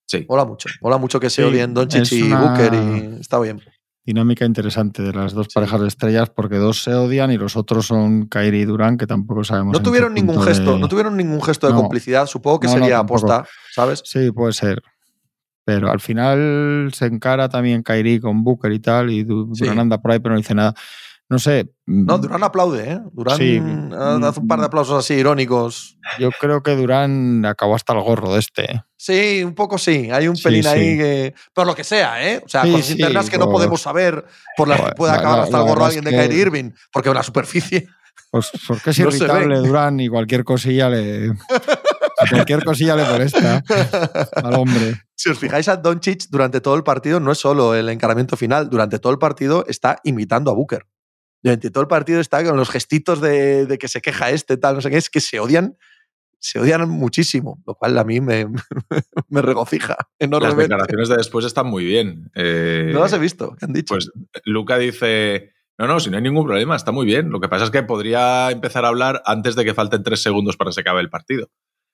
[0.06, 0.26] Sí.
[0.28, 0.70] Hola mucho.
[0.82, 3.62] Hola mucho que se odien Doncic y Booker y está bien.
[4.06, 7.86] Dinámica interesante de las dos parejas de estrellas porque dos se odian y los otros
[7.86, 9.74] son Kyrie y Durán que tampoco sabemos.
[9.74, 12.26] No tuvieron ningún gesto, no tuvieron ningún gesto de complicidad.
[12.26, 14.02] Supongo que sería aposta, ¿sabes?
[14.04, 14.82] Sí, puede ser.
[15.70, 20.10] Pero al final se encara también Kairi con Booker y tal, y Durán anda por
[20.10, 20.74] ahí, pero no dice nada.
[21.30, 21.70] No sé.
[21.86, 23.00] No, mm, Durán aplaude, ¿eh?
[23.14, 26.00] Durán hace un par de aplausos así irónicos.
[26.18, 28.64] Yo creo que Durán acabó hasta el gorro de este.
[28.64, 28.82] ¿eh?
[28.98, 30.10] Sí, un poco sí.
[30.12, 31.36] Hay un pelín ahí que.
[31.54, 32.42] Por lo que sea, ¿eh?
[32.44, 34.26] O sea, cosas internas que no podemos saber
[34.58, 37.88] por las que puede acabar hasta el gorro alguien de Kyrie Irving, porque la superficie.
[38.32, 41.28] Pues porque es irritable Durán y cualquier cosilla le.
[42.30, 43.64] cualquier cosilla le molesta
[44.36, 45.02] al hombre.
[45.16, 48.70] Si os fijáis a Doncic durante todo el partido, no es solo el encaramiento final,
[48.70, 50.86] durante todo el partido está imitando a Booker.
[51.42, 54.76] Durante todo el partido está con los gestitos de, de que se queja este, tal,
[54.76, 55.78] no sé qué, es que se odian
[56.40, 58.48] se odian muchísimo, lo cual a mí me,
[59.30, 60.58] me regocija enormemente.
[60.58, 62.32] Las declaraciones de después están muy bien.
[62.34, 63.94] Eh, no las he visto, ¿qué han dicho?
[63.94, 64.10] Pues
[64.46, 67.30] Luca dice, no, no, si no hay ningún problema, está muy bien.
[67.30, 70.58] Lo que pasa es que podría empezar a hablar antes de que falten tres segundos
[70.58, 71.50] para que se acabe el partido.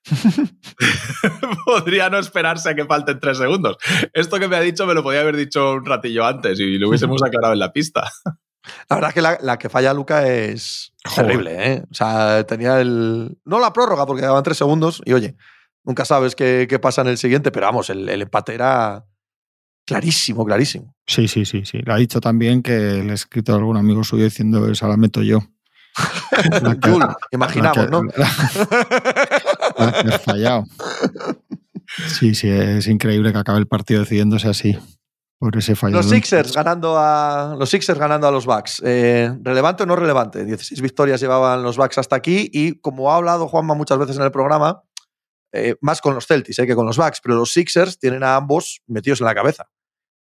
[1.66, 3.78] podría no esperarse a que falten tres segundos.
[4.14, 6.90] Esto que me ha dicho me lo podía haber dicho un ratillo antes y lo
[6.90, 8.12] hubiésemos aclarado en la pista.
[8.90, 11.84] La verdad es que la, que falla Luca es terrible, ¿eh?
[11.90, 13.38] O sea, tenía el.
[13.46, 15.36] No la prórroga, porque daban tres segundos y oye,
[15.84, 19.06] nunca sabes qué, pasa en el siguiente, pero vamos, el, empate era
[19.86, 20.96] clarísimo, clarísimo.
[21.06, 21.80] Sí, sí, sí, sí.
[21.80, 24.98] Le ha dicho también que le ha escrito a algún amigo suyo diciendo esa la
[24.98, 25.42] meto yo.
[27.32, 28.04] imaginamos, ¿no?
[28.18, 28.28] La,
[30.24, 30.66] fallado.
[32.08, 34.78] Sí, sí, es increíble que acabe el partido decidiéndose así.
[35.42, 38.82] Los Sixers ganando a los Sixers ganando a los Bucks.
[38.84, 40.46] Eh, ¿Relevante o no relevante?
[40.46, 44.24] 16 victorias llevaban los Bucks hasta aquí y como ha hablado Juanma muchas veces en
[44.24, 44.82] el programa,
[45.52, 48.38] eh, más con los Celtics eh, que con los Bucks, pero los Sixers tienen a
[48.38, 49.70] ambos metidos en la cabeza.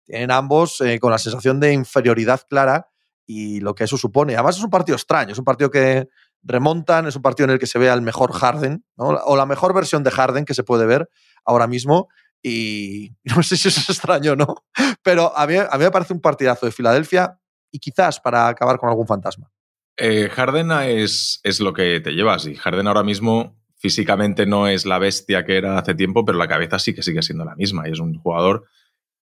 [0.06, 2.90] Tienen a ambos con la sensación de inferioridad clara
[3.26, 4.36] y lo que eso supone.
[4.36, 6.08] Además es un partido extraño, es un partido que
[6.46, 9.74] remontan, es un partido en el que se ve al mejor Harden, o la mejor
[9.74, 11.10] versión de Harden que se puede ver
[11.44, 12.08] ahora mismo
[12.42, 14.56] y no sé si eso es extraño no,
[15.04, 17.40] pero a mí, a mí me parece un partidazo de Filadelfia
[17.72, 19.52] y quizás para acabar con algún fantasma.
[19.98, 24.86] Eh, Harden es, es lo que te llevas y Harden ahora mismo físicamente no es
[24.86, 27.88] la bestia que era hace tiempo, pero la cabeza sí que sigue siendo la misma
[27.88, 28.66] y es un jugador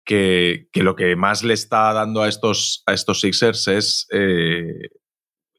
[0.04, 4.90] que, que lo que más le está dando a estos, a estos Sixers es eh,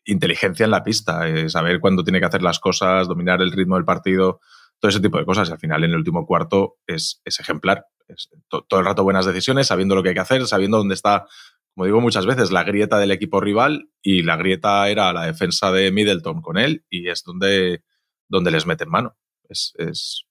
[0.05, 3.75] inteligencia en la pista, eh, saber cuándo tiene que hacer las cosas, dominar el ritmo
[3.75, 4.39] del partido
[4.81, 5.47] todo ese tipo de cosas.
[5.47, 7.85] Y al final, en el último cuarto, es, ejemplar.
[8.07, 11.27] Es todo el rato buenas decisiones, sabiendo lo que hay que hacer, sabiendo dónde está,
[11.73, 13.89] como digo muchas veces, la grieta del equipo rival.
[14.01, 17.83] Y la grieta era la defensa de Middleton con él, y es donde,
[18.27, 19.15] donde les meten mano.
[19.47, 20.25] Es, es,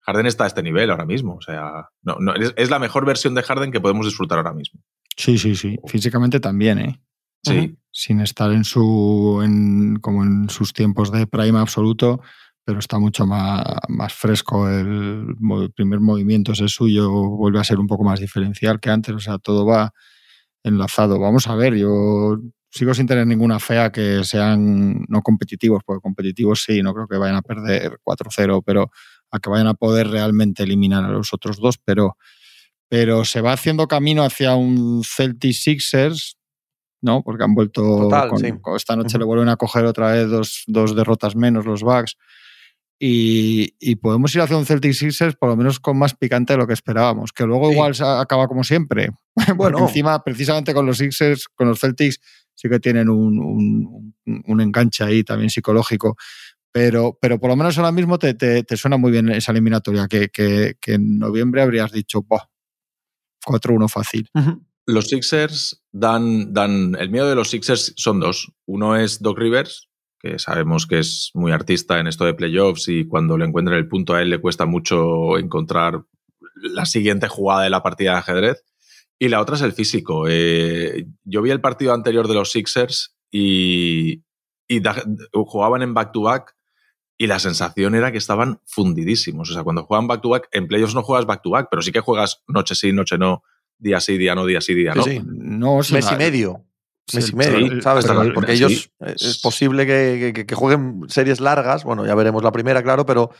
[0.00, 1.34] Harden está a este nivel ahora mismo.
[1.34, 4.80] O sea, no, no, es, la mejor versión de Harden que podemos disfrutar ahora mismo.
[5.16, 5.76] Sí, sí, sí.
[5.86, 7.02] Físicamente también, ¿eh?
[7.42, 7.76] Sí.
[7.90, 9.40] Sin estar en su.
[9.42, 12.20] En, como en sus tiempos de prime absoluto
[12.68, 14.68] pero está mucho más, más fresco.
[14.68, 15.34] El,
[15.74, 19.20] primer movimiento es el suyo, vuelve a ser un poco más diferencial que antes, o
[19.20, 19.94] sea, todo va
[20.62, 21.18] enlazado.
[21.18, 26.02] Vamos a ver, yo sigo sin tener ninguna fe a que sean no competitivos, porque
[26.02, 28.90] competitivos sí, no creo que vayan a perder 4-0, pero
[29.30, 32.18] a que vayan a poder realmente eliminar a los otros dos, pero,
[32.86, 36.37] pero se va haciendo camino hacia un Celtic Sixers,
[37.00, 37.22] ¿no?
[37.22, 38.08] Porque han vuelto,
[38.76, 42.16] esta noche le vuelven a coger otra vez dos, dos derrotas menos los Bucks
[43.00, 46.66] y, podemos ir hacia un Celtic Sixers por lo menos con más picante de lo
[46.66, 49.10] que esperábamos, que luego igual acaba como siempre.
[49.56, 52.20] bueno, encima precisamente con los Sixers, con los Celtics
[52.54, 56.16] sí que tienen un, un, enganche ahí también psicológico.
[56.72, 60.28] Pero, pero por lo menos ahora mismo te, te, suena muy bien esa eliminatoria, que,
[60.28, 62.26] que, en noviembre habrías dicho,
[63.46, 64.28] 4-1 fácil.
[64.88, 66.96] Los Sixers dan, dan.
[66.98, 68.54] El miedo de los Sixers son dos.
[68.64, 73.06] Uno es Doc Rivers, que sabemos que es muy artista en esto de playoffs y
[73.06, 76.04] cuando le encuentra el punto a él le cuesta mucho encontrar
[76.54, 78.64] la siguiente jugada de la partida de ajedrez.
[79.18, 80.24] Y la otra es el físico.
[80.26, 84.22] Eh, yo vi el partido anterior de los Sixers y,
[85.34, 86.56] jugaban en back-to-back
[87.18, 89.50] y la sensación era que estaban fundidísimos.
[89.50, 92.74] O sea, cuando juegan back-to-back, en playoffs no juegas back-to-back, pero sí que juegas noche
[92.74, 93.42] sí, noche no,
[93.78, 95.02] día sí, día no, día sí, día no.
[95.02, 96.64] Sí, no mes y medio
[97.14, 98.06] mes y medio, ¿sabes?
[98.34, 103.30] Porque ellos es posible que, jueguen series largas, bueno, ya veremos la primera, claro, pero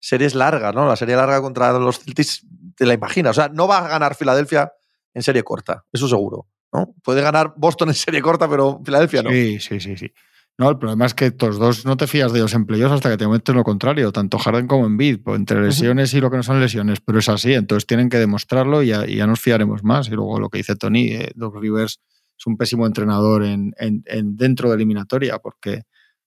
[0.00, 0.86] series largas, ¿no?
[0.86, 3.32] La serie larga contra los Celtics, te la imaginas.
[3.32, 4.72] O sea, no va a ganar Filadelfia
[5.12, 6.94] en serie corta, eso seguro, ¿no?
[7.02, 9.30] Puede ganar Boston en serie corta, pero Filadelfia no.
[9.30, 10.12] Sí, sí, sí, sí.
[10.58, 13.16] No, el problema es que estos dos no te fías de ellos empleos hasta que
[13.16, 16.42] te en lo contrario, tanto Harden como Embiid, pues entre lesiones y lo que no
[16.42, 20.08] son lesiones, pero es así, entonces tienen que demostrarlo y ya, nos fiaremos más.
[20.08, 22.00] Y luego lo que dice Tony, eh, Doc Rivers
[22.36, 23.72] es un pésimo entrenador en,
[24.36, 25.82] dentro de eliminatoria porque,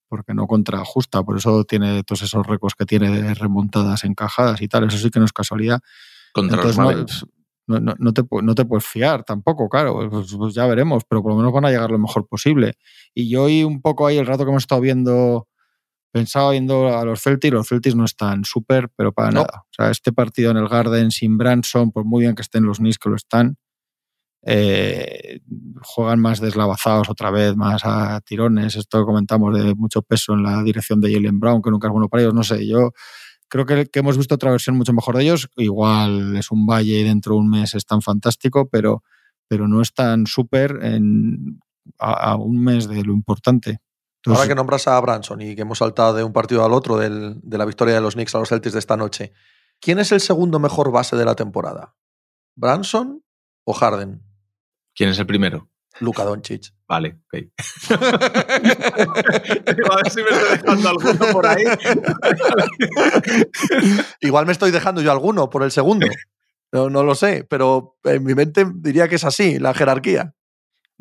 [0.08, 4.70] porque no contrajusta, por eso tiene todos esos récords que tiene de remontadas encajadas y
[4.70, 5.82] tal, eso sí que no es casualidad.
[6.34, 7.06] Entonces, no,
[7.68, 11.38] no, te, no te puedes fiar tampoco, claro, pues, pues, ya veremos, pero por lo
[11.38, 12.74] menos van a llegar lo mejor posible.
[13.14, 15.48] Y yo hoy un poco ahí el rato que hemos estado viendo,
[16.12, 19.66] pensaba viendo a los Celtics, los Celtics no están súper, pero para nada.
[19.66, 22.80] O sea, este partido en el Garden sin Branson, por muy bien que estén los
[22.80, 23.58] Knicks que lo están,
[24.44, 25.40] eh,
[25.84, 28.76] juegan más deslavazados otra vez, más a tirones.
[28.76, 32.10] Esto comentamos de mucho peso en la dirección de Jalen Brown, que nunca es bueno
[32.10, 32.34] para ellos.
[32.34, 32.92] No sé, yo
[33.52, 35.50] creo que, que, hemos visto otra versión mucho mejor de ellos.
[35.58, 39.04] Igual es un valle y dentro de un mes es tan fantástico, pero,
[39.48, 40.80] pero no es tan súper
[42.00, 43.82] a, a, un mes de lo importante.
[44.20, 46.98] Entonces, Ahora que nombras a Branson y que hemos saltado de un partido al otro
[46.98, 49.34] del, de la victoria de los Knicks a los Celtics de esta noche,
[49.82, 51.96] ¿quién es el segundo mejor base de la temporada?
[52.56, 53.22] ¿Branson
[53.66, 54.24] o Harden?
[54.96, 55.70] ¿Quién es el primero?
[56.00, 56.74] Luka Doncic.
[56.88, 57.34] Vale, ok.
[59.92, 61.64] a ver si me estoy dejando alguno por ahí.
[64.22, 66.08] Igual me estoy dejando yo alguno por el segundo.
[66.72, 70.34] No, no lo sé, pero en mi mente diría que es así, la jerarquía.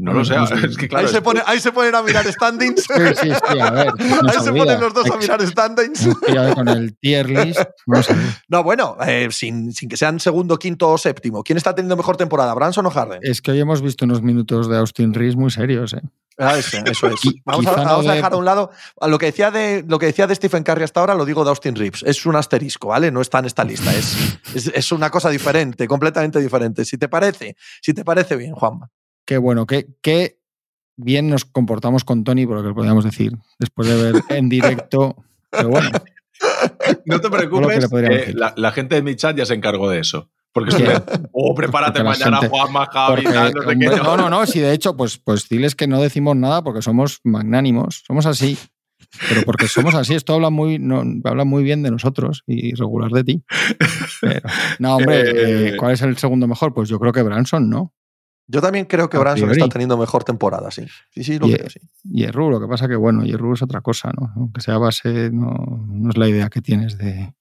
[0.00, 0.34] No lo sé,
[0.66, 1.06] es que claro.
[1.06, 2.84] Ahí se, pone, ahí se ponen a mirar standings.
[2.84, 3.92] Sí, sí, sí, a ver.
[3.98, 6.08] No ahí se ponen los dos a mirar standings.
[6.54, 7.60] con el tier list.
[7.86, 8.00] No,
[8.48, 11.42] no bueno, eh, sin, sin, que sean segundo, quinto o séptimo.
[11.42, 13.20] ¿Quién está teniendo mejor temporada, Branson o Harden?
[13.22, 16.02] Es que hoy hemos visto unos minutos de Austin Reeves muy serios, ¿eh?
[16.38, 17.20] Ah, eso, eso es.
[17.44, 18.70] Vamos, a, vamos a, dejar a un lado
[19.06, 21.50] lo que, decía de, lo que decía de Stephen Curry hasta ahora, lo digo de
[21.50, 22.02] Austin Reeves.
[22.02, 23.10] Es un asterisco, ¿vale?
[23.10, 23.94] No está en esta lista.
[23.94, 24.16] Es,
[24.54, 26.86] es, es una cosa diferente, completamente diferente.
[26.86, 28.88] Si te parece, si te parece bien, Juanma.
[29.24, 30.40] Qué bueno, qué, qué
[30.96, 35.16] bien nos comportamos con Tony, por lo que podríamos decir, después de ver en directo.
[35.50, 35.90] Pero bueno.
[37.04, 40.30] No te preocupes, que la, la, gente de mi chat ya se encargó de eso.
[40.52, 40.82] Porque si
[41.32, 43.86] oh, prepárate mañana, gente, Juanma, Javi, porque, tal, no sé qué.
[43.86, 47.20] No, no, no, si de hecho, pues, pues diles que no decimos nada porque somos
[47.24, 48.58] magnánimos, somos así.
[49.28, 53.10] Pero porque somos así, esto habla muy, no, habla muy bien de nosotros y regular
[53.10, 53.44] de ti.
[54.20, 54.48] Pero,
[54.78, 56.74] no, hombre, eh, ¿cuál es el segundo mejor?
[56.74, 57.92] Pues yo creo que Branson, ¿no?
[58.52, 60.84] Yo también creo que Branson está teniendo mejor temporada, sí.
[61.14, 61.78] Sí, sí, lo y, creo, sí.
[62.02, 64.32] Hierro, lo que pasa que, bueno, Hierro es otra cosa, ¿no?
[64.34, 67.32] Aunque sea base, no, no es la idea que tienes de.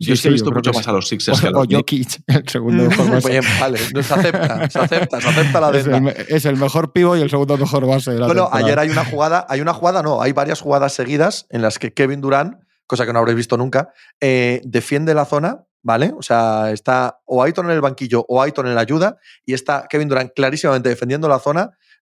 [0.00, 2.22] Yo sí, he visto mucho más a los Sixers o, que a los o Jokic,
[2.26, 3.30] el segundo mejor base.
[3.30, 6.92] Bien, vale, no, se acepta, se acepta, se acepta la es el, es el, mejor
[6.92, 8.66] pivo y el segundo mejor base de la Bueno, temporada.
[8.66, 11.92] ayer hay una jugada, hay una jugada, no, hay varias jugadas seguidas en las que
[11.92, 12.56] Kevin Durant,
[12.86, 13.90] cosa que no habréis visto nunca,
[14.20, 16.12] eh, defiende la zona ¿vale?
[16.16, 19.86] O sea, está o Aiton en el banquillo o Aiton en la ayuda y está
[19.88, 21.70] Kevin Durant clarísimamente defendiendo la zona,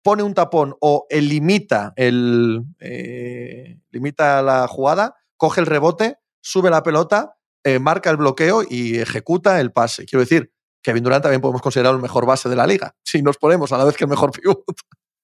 [0.03, 6.83] pone un tapón o limita, el, eh, limita la jugada, coge el rebote, sube la
[6.83, 10.07] pelota, eh, marca el bloqueo y ejecuta el pase.
[10.07, 10.53] Quiero decir,
[10.83, 13.79] Kevin Durant también podemos considerar el mejor base de la liga, si nos ponemos a
[13.79, 14.65] la vez que el mejor pivot.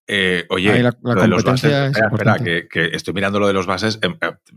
[0.06, 3.40] Eh, oye, la, la lo de los bases, es espera, espera que, que, estoy mirando
[3.40, 3.98] lo de los bases.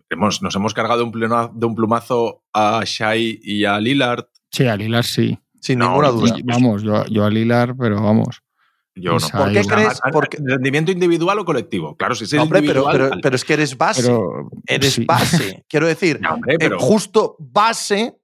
[0.10, 4.26] Hemos, nos hemos cargado un pleno, de un plumazo a Shai y a Lillard.
[4.52, 5.39] Sí, a Lillard sí.
[5.62, 6.36] Sin no, ninguna duda.
[6.43, 8.41] Vamos, yo, yo, a Lillard, pero vamos.
[8.95, 9.30] Yo no.
[9.30, 10.02] ¿Por qué crees?
[10.12, 10.38] Porque...
[10.43, 11.95] ¿Rendimiento individual o colectivo?
[11.95, 14.02] Claro, si es no, hombre, pero, pero, pero, es que eres base.
[14.02, 15.06] Pero, eres sí.
[15.06, 15.66] base.
[15.70, 18.16] Quiero decir, No, hombre, pero- eh, justo base,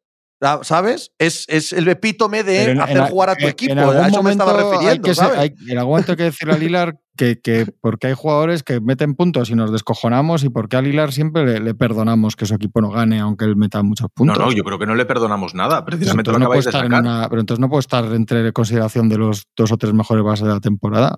[0.64, 1.12] ¿sabes?
[1.18, 3.74] Es, es el epítome de en- hacer en- jugar a tu en- equipo.
[3.80, 5.40] A eso me estaba refiriendo, que ser- ¿sabes?
[5.40, 8.80] hay- en algún momento hay que decirle a Lilar que, que porque hay jugadores que
[8.82, 12.56] meten puntos y nos descojonamos y porque a Lilar siempre le, le perdonamos que su
[12.56, 14.38] equipo no gane aunque él meta muchos No, puntos.
[14.40, 15.86] no, yo creo que no le perdonamos nada.
[15.86, 17.02] Precisamente lo no puede acabáis de estar en sacar.
[17.20, 20.48] una- pero entonces no puede estar entre consideración de los dos o tres mejores bases
[20.48, 21.16] de la temporada,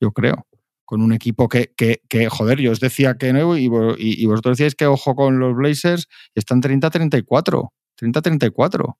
[0.00, 0.46] yo creo.
[0.86, 4.26] Con un equipo que, que, que, joder, yo os decía que no y, y- y
[4.26, 7.70] vosotros decíais que ojo con los Blazers y están 30-34.
[8.12, 8.96] 30-34.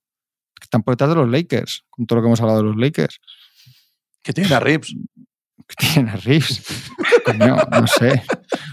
[0.60, 3.20] Están por detrás de los Lakers, con todo lo que hemos hablado de los Lakers.
[4.22, 4.94] Que tiene a Rips.
[5.68, 6.62] que tienen a.
[7.24, 8.22] Coño, no sé.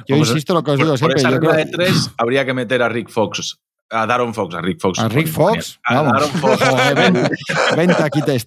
[0.07, 1.19] Yo Vamos, insisto lo que os Por, digo por siempre.
[1.19, 3.57] esa yo regla creo- de tres habría que meter a Rick Fox.
[3.93, 4.99] A Daron Fox, a Rick Fox.
[4.99, 6.13] a Rick Fox, A vamos.
[6.13, 7.29] Daron Fox, Joder, ven-
[7.75, 8.38] vente aquí, te,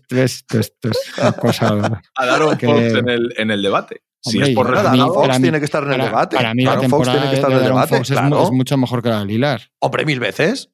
[1.20, 2.00] una cosa.
[2.16, 4.02] a Daron que- Fox en, el, en el debate.
[4.22, 6.36] Si Hombre, es por Darren Fox para mí- tiene que estar en el Para, debate.
[6.36, 7.96] para mí la Darren Fox tiene que estar de en el debate.
[7.98, 8.42] Fox es, claro.
[8.42, 9.70] es mucho mejor que la de Lilar.
[9.80, 10.70] Hombre, mil veces.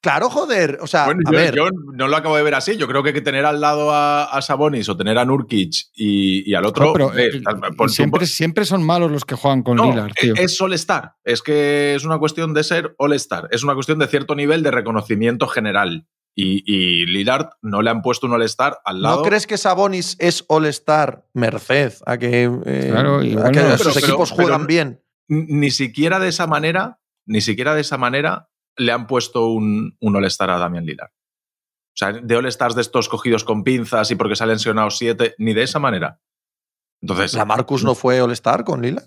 [0.00, 0.78] Claro, joder.
[0.80, 1.54] O sea, Bueno, a yo, ver.
[1.54, 2.76] yo no lo acabo de ver así.
[2.76, 6.54] Yo creo que tener al lado a, a Sabonis o tener a Nurkic y, y
[6.54, 6.86] al otro.
[6.86, 7.42] No, pero eh,
[7.76, 10.34] por- siempre, siempre son malos los que juegan con no, Lilar, tío.
[10.36, 11.14] es All-Star.
[11.24, 13.48] Es que es una cuestión de ser All-Star.
[13.50, 16.06] Es una cuestión de cierto nivel de reconocimiento general.
[16.38, 19.16] Y, y Lillard no le han puesto un All-Star al lado.
[19.16, 23.78] ¿No crees que Sabonis es All-Star merced a que, eh, Claro, a igual que no,
[23.78, 25.02] sus pero- equipos pero- juegan bien?
[25.28, 30.16] Ni siquiera de esa manera, ni siquiera de esa manera le han puesto un, un
[30.16, 31.10] All-Star a Damian Lillard.
[31.10, 35.34] O sea, de All-Stars de estos cogidos con pinzas y porque se han lesionado siete,
[35.38, 36.20] ni de esa manera.
[37.00, 39.06] Entonces, ¿La Marcus no fue All-Star con Lillard?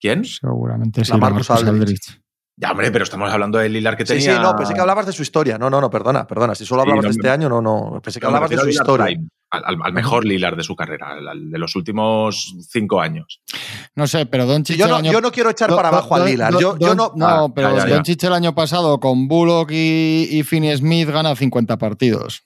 [0.00, 0.24] ¿quién?
[0.24, 1.12] Seguramente sí.
[1.12, 1.80] La Marcus Marcus Aldridge.
[1.82, 2.22] Aldridge.
[2.58, 4.36] Ya, hombre, pero estamos hablando de Lillard que Sí, tenía...
[4.36, 5.58] sí, no, pensé que hablabas de su historia.
[5.58, 6.54] No, no, no, perdona, perdona.
[6.54, 8.00] Si solo Sí, hablabas no, de me- este año, no, no.
[8.02, 9.18] Pensé que No, hablabas de su historia.
[9.56, 13.40] Al, al- al mejor Lillard de su carrera, al, al de los últimos cinco años.
[13.94, 16.58] No sé, pero Don Sí, yo, no, yo no quiero echar para abajo a Lillard.
[16.58, 17.12] Yo, yo no.
[17.16, 17.94] No, Ah, pero ya, ya, ya.
[17.96, 22.44] Doncic el año pasado con Bullock y, y Finney Smith gana 50 partidos.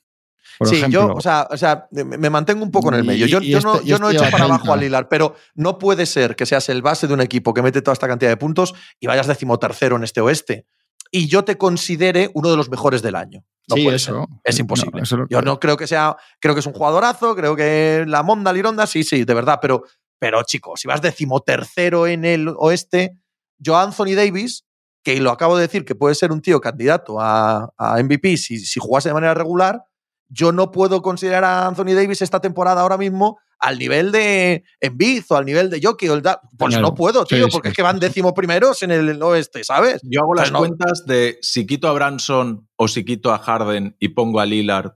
[0.58, 1.08] Por sí, ejemplo.
[1.08, 3.24] yo, o sea, o sea, me, mantengo un poco en el medio.
[3.26, 4.54] Yo, yo no, este- yo no este echo lleva para 30.
[4.54, 7.62] abajo a Lillard, pero no puede ser que seas el base de un equipo que
[7.62, 10.66] mete toda esta cantidad de puntos y vayas decimotercero en este oeste.
[11.10, 13.44] Y yo te considere uno de los mejores del año.
[13.68, 14.14] No Sí, puede eso.
[14.14, 14.38] ser.
[14.44, 15.02] Es No, imposible.
[15.02, 16.16] eso Yo no creo que sea.
[16.40, 19.84] Creo que es un jugadorazo, creo que la Monda Lironda, sí, sí, de verdad, pero,
[20.18, 23.16] pero chicos, si vas decimotercero en el oeste,
[23.58, 24.64] yo a Anthony Davis,
[25.02, 28.58] que lo acabo de decir que puede ser un tío candidato a, a MVP si,
[28.58, 29.84] si jugase de manera regular,
[30.28, 35.24] yo no puedo considerar a Anthony Davis esta temporada ahora mismo al nivel de Embiid
[35.28, 36.88] o al nivel de Jockey o el da- Pues Claro.
[36.88, 40.00] no puedo, tío, Sí, porque sí, es que van décimo primeros en el oeste, ¿sabes?
[40.02, 43.96] Yo hago las no- cuentas de si quito a Branson o si quito a Harden
[43.98, 44.92] y pongo a Lillard,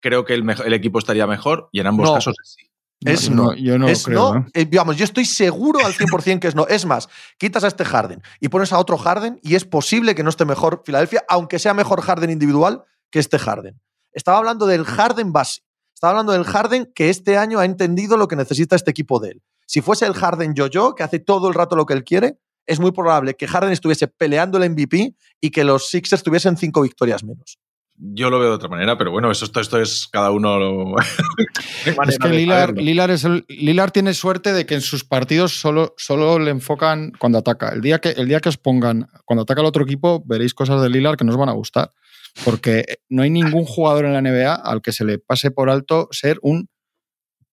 [0.00, 2.14] creo que el, equipo estaría mejor y en ambos No.
[2.14, 2.68] casos sí.
[3.04, 3.52] Es no.
[3.54, 4.34] Yo no es creo.
[4.34, 4.46] no.
[4.54, 6.68] Eh, digamos, yo estoy seguro al 100% que es no.
[6.68, 10.22] Es más, quitas a este Harden y pones a otro Harden y es posible que
[10.22, 13.80] no esté mejor Filadelfia, aunque sea mejor Harden individual que este Harden.
[14.12, 15.62] Estaba hablando del Harden base.
[16.02, 19.30] Estaba hablando del Harden que este año ha entendido lo que necesita este equipo de
[19.30, 19.42] él.
[19.68, 22.80] Si fuese el Harden yo-yo, que hace todo el rato lo que él quiere, es
[22.80, 27.22] muy probable que Harden estuviese peleando el MVP y que los Sixers tuviesen cinco victorias
[27.22, 27.56] menos.
[27.94, 30.58] Yo lo veo de otra manera, pero bueno, eso, esto, esto es cada uno.
[30.58, 30.96] Lo...
[32.08, 35.94] Es que Lilar, Lilar, es el, Lilar tiene suerte de que en sus partidos solo,
[35.98, 37.68] solo le enfocan cuando ataca.
[37.68, 40.82] El día, que, el día que os pongan, cuando ataca el otro equipo, veréis cosas
[40.82, 41.92] de Lilar que no os van a gustar.
[42.44, 46.08] Porque no hay ningún jugador en la NBA al que se le pase por alto
[46.10, 46.68] ser un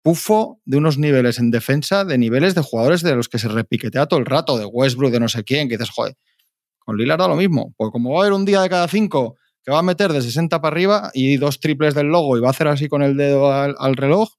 [0.01, 4.05] pufo de unos niveles en defensa, de niveles de jugadores de los que se repiquetea
[4.05, 6.15] todo el rato, de Westbrook, de no sé quién, que dices, joder,
[6.80, 7.73] con Lilar da lo mismo.
[7.75, 10.21] Porque como va a haber un día de cada cinco que va a meter de
[10.21, 13.17] 60 para arriba y dos triples del logo y va a hacer así con el
[13.17, 14.30] dedo al, al reloj,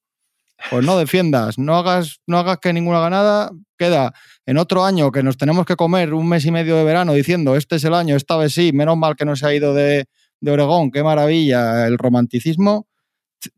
[0.70, 4.14] pues no defiendas, no hagas, no hagas que ninguna ganada queda
[4.46, 7.56] en otro año que nos tenemos que comer un mes y medio de verano diciendo
[7.56, 10.06] este es el año, esta vez sí, menos mal que no se ha ido de,
[10.40, 12.86] de Oregón, qué maravilla, el romanticismo.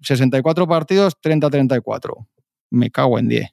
[0.03, 2.27] 64 partidos, 30-34.
[2.71, 3.51] Me cago en 10.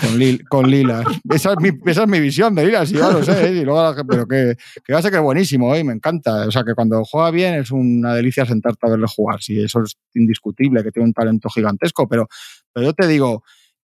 [0.00, 1.04] Con, Lil, con Lila.
[1.30, 3.48] Esa es, mi, esa es mi visión de Lila, sí, ya lo sé.
[3.48, 3.52] ¿eh?
[3.58, 5.84] Y luego, pero que, que va a ser que es buenísimo, ¿eh?
[5.84, 6.48] me encanta.
[6.48, 9.40] O sea, que cuando juega bien es una delicia sentarte a verle jugar.
[9.40, 12.08] Sí, eso es indiscutible, que tiene un talento gigantesco.
[12.08, 12.28] Pero,
[12.72, 13.44] pero yo te digo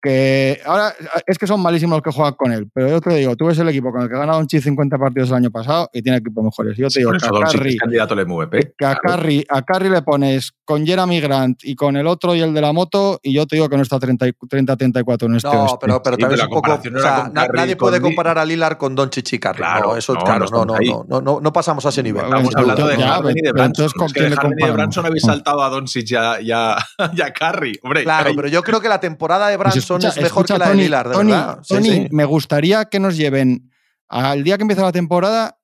[0.07, 0.93] que ahora
[1.25, 2.69] es que son malísimos los que juegan con él.
[2.73, 4.61] Pero yo te digo, tú ves el equipo con el que ha ganado un chi
[4.61, 6.77] 50 partidos el año pasado y tiene equipos mejores.
[6.77, 8.73] Yo te Sí, digo que a Curry- es candidato al MVP.
[8.77, 12.41] que a Curry, a Curry le pones con Jeremy Grant y con el otro y
[12.41, 15.63] el de la moto, y yo te digo que no está 30-34 en este No,
[15.63, 15.77] oeste.
[15.81, 16.89] pero, pero Sí, también pero es la un poco.
[16.91, 19.57] no o sea, nadie puede comparar a Lillard con Doncic y Curry.
[19.57, 22.03] Claro, no, eso, no, claro, no no, no, no, no, no, no pasamos a ese
[22.03, 22.23] nivel.
[22.25, 23.65] Estamos hablando de ya, Harden y de Branson.
[23.67, 24.77] entonces, ¿con Es que quién de le Harden y de comparamos?
[24.77, 26.77] Branson habéis saltado a Doncic y a, y a,
[27.13, 27.79] y a Curry.
[27.83, 30.59] Hombre, Claro, pero yo creo que la temporada de Pues Escucha- es mejor escucha, que
[30.59, 31.59] la de Tony, Lillard, de Tony, verdad.
[31.67, 32.07] Tony, sí.
[32.11, 33.71] me gustaría que nos lleven
[34.09, 35.59] al día que empieza la temporada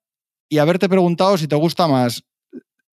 [0.50, 2.24] y haberte preguntado si te gusta más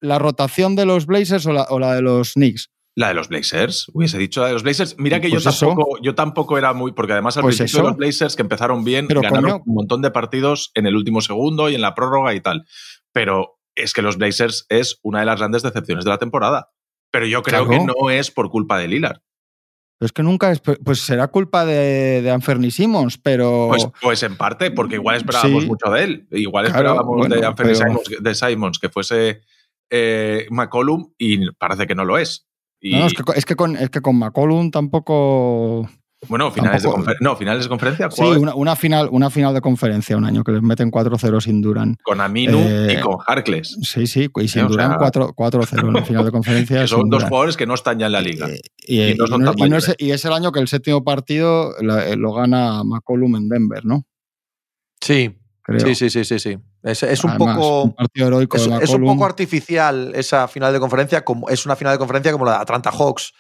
[0.01, 2.70] la rotación de los Blazers o la, o la de los Knicks.
[2.97, 4.97] La de los Blazers, hubiese dicho la de los Blazers.
[4.99, 5.66] Mira que Pues yo, eso.
[5.68, 6.93] tampoco, yo tampoco era muy.
[6.93, 7.88] Porque además al Pues principio eso.
[7.88, 9.62] los Blazers que empezaron bien, Pero, ganaron coño.
[9.66, 12.66] un montón de partidos en el último segundo y en la prórroga y tal.
[13.12, 16.70] Pero es que los Blazers es una de las grandes decepciones de la temporada.
[17.12, 17.80] Pero yo creo Claro.
[17.80, 19.20] que no es por culpa de Lillard.
[20.01, 20.61] Pero es que nunca es.
[20.61, 23.66] Pues será culpa de, de Anferni Simmons, pero.
[23.68, 25.68] Pues, pues en parte, porque igual esperábamos Sí.
[25.68, 26.26] mucho de él.
[26.30, 29.40] Igual Claro, esperábamos de Anthony pero- Simons, de Simons que fuese
[29.90, 32.46] eh, McCollum y parece que no lo es.
[32.80, 35.86] Y, No, no, es, que, es, que con, es que con McCollum tampoco.
[36.29, 38.11] Bueno, finales de, tampoco- confer- no, finales de conferencia.
[38.11, 41.62] Sí, una, una final, una final de conferencia un año que les meten 4-0 sin
[41.62, 41.97] Duran.
[42.03, 43.79] con Aminu eh, y con Harkless.
[43.83, 46.81] Sí, sí, y sin o Duran sea, 4 4-0 en la final de conferencia.
[46.83, 47.29] Que son dos Durant.
[47.31, 48.49] jugadores que no están ya en la liga.
[48.49, 49.97] Eh, Y, y no son y no- tan y no es, mayores.
[49.99, 53.85] y es el año que el séptimo partido la- eh, lo gana McCollum en Denver,
[53.87, 54.05] ¿no?
[55.01, 55.81] Sí, Creo.
[55.81, 56.59] sí, sí, sí, sí, sí.
[56.83, 57.83] Es, es un Además, poco.
[57.85, 61.64] un partido heroico Es, de es un poco artificial esa final de conferencia, como es
[61.66, 63.33] una final de conferencia como la de Atlanta Hawks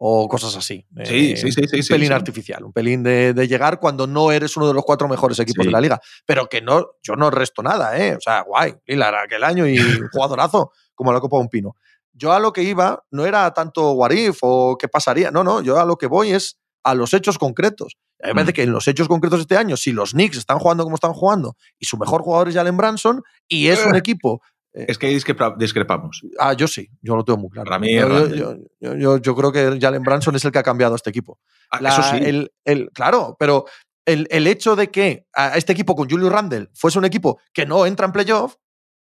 [0.00, 0.86] o cosas así.
[1.04, 2.14] Sí, Eh, sí, sí, sí, Un sí, pelín sí.
[2.14, 5.64] artificial, un pelín de, de llegar cuando no eres uno de los cuatro mejores equipos
[5.64, 5.68] Sí.
[5.68, 6.00] de la liga.
[6.24, 8.14] Pero que no, yo no resto nada, ¿eh?
[8.14, 9.76] O sea, guay, Lillard aquel año y
[10.12, 11.74] jugadorazo como la Copa de un Pino.
[12.12, 15.62] Yo a lo que iba no era tanto what if o qué pasaría, no, no,
[15.62, 17.96] yo a lo que voy es a los hechos concretos.
[18.22, 18.54] A mí me parece Mm.
[18.54, 21.12] que en los hechos concretos de este año, si los Knicks están jugando como están
[21.12, 23.98] jugando y su mejor jugador es Jalen Branson y es un Eh.
[23.98, 24.42] equipo
[24.86, 26.22] Es que ahí discrepa- discrepamos.
[26.38, 27.66] Ah, yo sí, yo lo tengo muy claro.
[27.66, 31.38] Para mí, yo, creo que Jalen Branson es el que ha cambiado a este equipo.
[31.70, 32.16] Ah, La- Eso sí.
[32.22, 33.64] el, el- claro, pero
[34.06, 37.66] el, el hecho de que a este equipo con Julius Randle fuese un equipo que
[37.66, 38.54] no entra en playoff,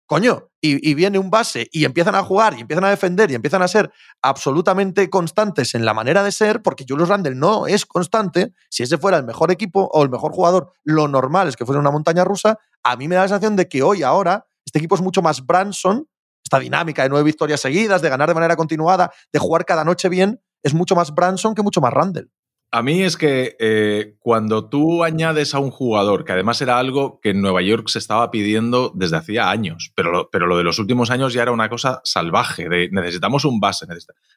[0.08, 3.36] coño, y, y viene un base y empiezan a jugar y empiezan a defender y
[3.36, 3.92] empiezan a ser
[4.24, 8.98] absolutamente constantes en la manera de ser, porque Julius Randle no es constante, si ese
[8.98, 12.24] fuera el mejor equipo o el mejor jugador, lo normal es que fuera una montaña
[12.24, 15.24] rusa, a mí me da la sensación de que hoy, ahora, este equipo es mucho
[15.24, 16.08] más Branson,
[16.44, 20.10] esta dinámica de nueve victorias seguidas, de ganar de manera continuada, de jugar cada noche
[20.10, 22.28] bien, es mucho más Branson que mucho más Randle.
[22.72, 27.20] A mí es que eh, cuando tú añades a un jugador, que además era algo
[27.20, 30.64] que en Nueva York se estaba pidiendo desde hacía años, pero lo, pero lo de
[30.64, 33.88] los últimos años ya era una cosa salvaje, de necesitamos un base.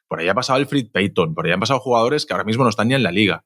[0.07, 2.71] Por ahí ha pasado Alfred Payton, por ahí han pasado jugadores que ahora mismo no
[2.71, 3.45] están ni en la liga.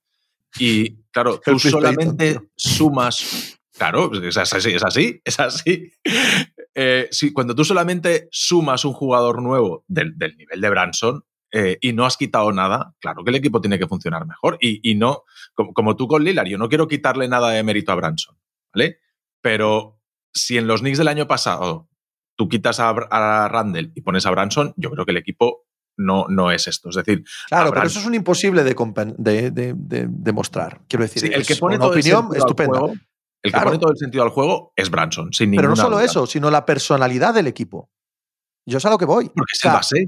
[0.58, 3.56] Y claro, tú solamente sumas...
[3.78, 5.92] Claro, es así, es así, es así.
[6.80, 11.94] Eh, cuando tú solamente sumas un jugador nuevo del, del nivel de Branson, eh, y
[11.94, 14.58] no has quitado nada, claro que el equipo tiene que funcionar mejor.
[14.62, 15.24] Y, no,
[15.56, 18.38] como, tú con Lillard, yo no quiero quitarle nada de mérito a Branson,
[18.74, 19.00] ¿vale?
[19.42, 20.00] Pero
[20.34, 21.90] si en los Knicks del año pasado
[22.36, 22.94] tú quitas a,
[23.50, 25.66] Randall y pones a Branson, yo creo que el equipo
[25.96, 26.90] no, no es esto.
[26.90, 29.76] Es decir, claro, pero eso es un imposible de,
[30.10, 30.82] demostrar.
[30.88, 32.82] Quiero decir, el que pone todo opinión estupenda.
[33.48, 36.26] El que pone todo el sentido al juego es Branson, sin Pero no solo eso,
[36.26, 37.90] sino la personalidad del equipo.
[38.66, 39.26] Yo sé a lo que voy.
[39.26, 40.08] Porque es el base.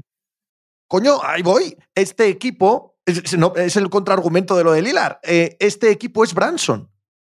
[0.86, 1.76] Coño, ahí voy.
[1.94, 5.20] Este equipo es, el contraargumento de lo de Lilar.
[5.22, 6.90] Eh, este equipo es Branson.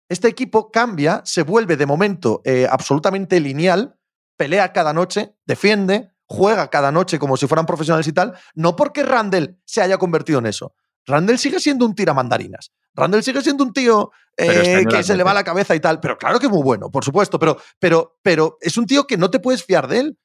[0.08, 3.98] Este equipo cambia, se vuelve de momento eh, absolutamente lineal,
[4.36, 9.02] pelea cada noche, defiende, juega cada noche como si fueran profesionales y tal, no porque
[9.02, 10.74] Randall se haya convertido en eso.
[11.06, 12.72] Randall sigue siendo un tiramandarinas.
[12.94, 16.00] Randall sigue siendo un tío este eh, que se le va la cabeza y tal,
[16.00, 19.16] pero claro que es muy bueno, por supuesto, pero, pero, pero es un tío que
[19.16, 20.18] no te puedes fiar de él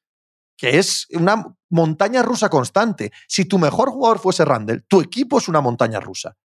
[0.60, 3.12] que es una montaña rusa constante.
[3.26, 6.36] Si tu mejor jugador fuese Randall, tu equipo es una montaña rusa.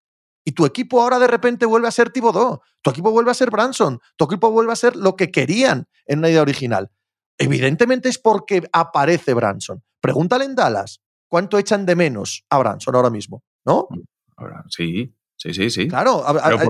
[0.45, 3.51] Y tu equipo ahora de repente vuelve a ser Thibodeau, tu equipo vuelve a ser
[3.51, 6.89] Branson, tu equipo vuelve a ser lo que querían en una idea original.
[7.37, 9.83] Evidentemente es porque aparece Branson.
[9.99, 13.89] Pregúntale en Dallas cuánto echan de menos a Branson ahora mismo, ¿no?
[14.69, 15.87] Sí, sí, sí, sí.
[15.87, 16.23] Claro,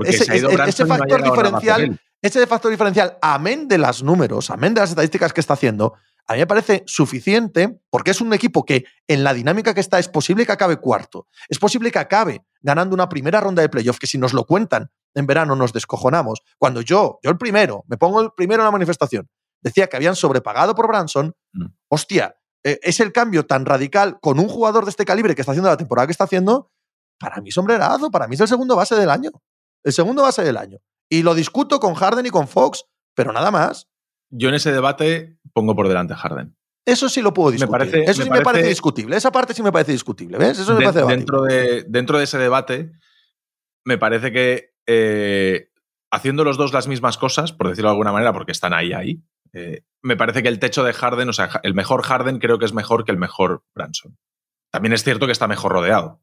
[0.06, 5.42] ese, factor diferencial, ese factor diferencial, amén de los números, amén de las estadísticas que
[5.42, 5.94] está haciendo,
[6.28, 10.00] a mí me parece suficiente porque es un equipo que en la dinámica que está
[10.00, 11.28] es posible que acabe cuarto.
[11.50, 14.90] Es posible que acabe ganando una primera ronda de playoff que si nos lo cuentan
[15.14, 16.42] en verano nos descojonamos.
[16.58, 19.30] Cuando yo, yo el primero, me pongo el primero en la manifestación,
[19.62, 21.66] decía que habían sobrepagado por Branson, mm.
[21.90, 25.52] hostia, eh, es el cambio tan radical con un jugador de este calibre que está
[25.52, 26.72] haciendo la temporada que está haciendo,
[27.20, 29.32] para mí sombrerazo, para mí es el segundo base del año.
[29.84, 30.80] El segundo base del año.
[31.10, 32.86] Y lo discuto con Harden y con Fox,
[33.16, 33.88] pero nada más.
[34.30, 36.56] Yo en ese debate pongo por delante a Harden.
[36.86, 38.04] Eso sí lo puedo discutir.
[38.08, 39.16] Eso sí me parece, discutible.
[39.16, 40.38] Esa parte sí me parece discutible.
[40.38, 40.60] ¿Ves?
[40.60, 42.92] Eso me parece dentro de, dentro de ese debate,
[43.84, 45.72] me parece que eh,
[46.12, 49.24] haciendo los dos las mismas cosas, por decirlo de alguna manera, porque están ahí, ahí,
[49.54, 52.66] eh, me parece que el techo de Harden, o sea, el mejor Harden creo que
[52.66, 54.18] es mejor que el mejor Branson.
[54.72, 56.22] También es cierto que está mejor rodeado.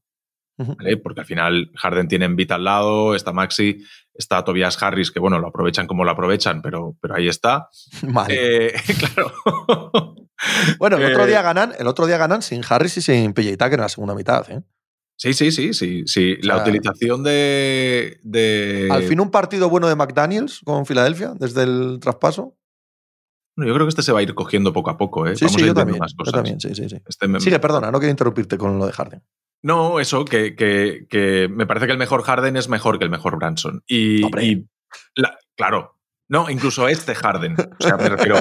[1.03, 3.84] Porque al final Harden tiene Vita al lado, está Maxi,
[4.14, 7.68] está Tobias Harris, que bueno, lo aprovechan como lo aprovechan, pero, pero ahí está.
[8.03, 8.66] Vale.
[8.66, 9.32] Eh, claro.
[10.78, 13.57] bueno, el otro, día eh, ganan, el otro día ganan sin Harris y sin PJ
[13.57, 14.48] Tucker en la segunda mitad.
[14.50, 14.62] ¿eh?
[15.16, 16.03] Sí, sí, sí, sí.
[16.07, 16.36] sí.
[16.42, 21.98] la utilización de, de, Al fin un partido bueno de McDaniels con Filadelfia desde el
[22.00, 22.57] traspaso.
[23.57, 25.26] yo creo que este se va a ir cogiendo poco a poco.
[25.26, 25.36] ¿eh?
[25.36, 26.61] Sí, sí, yo también, yo también.
[26.61, 27.00] Sí, sí, sí.
[27.07, 29.22] Este Sigue, perdona, no quiero interrumpirte con lo de Harden.
[29.62, 33.36] No, eso, que, que, me parece que el mejor Harden es mejor que el mejor
[33.36, 33.82] Branson.
[33.86, 34.20] Y,
[35.56, 37.56] claro, no, incluso este Harden.
[37.78, 38.36] O sea, me refiero.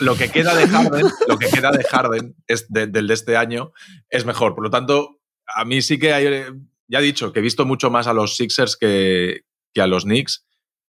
[0.00, 3.72] Lo que queda de Harden, lo que queda de Harden es del de este año
[4.08, 4.54] es mejor.
[4.54, 6.44] Por lo tanto, a mí sí que hay.
[6.88, 9.42] Ya he dicho que he visto mucho más a los Sixers que,
[9.74, 10.46] que a los Knicks.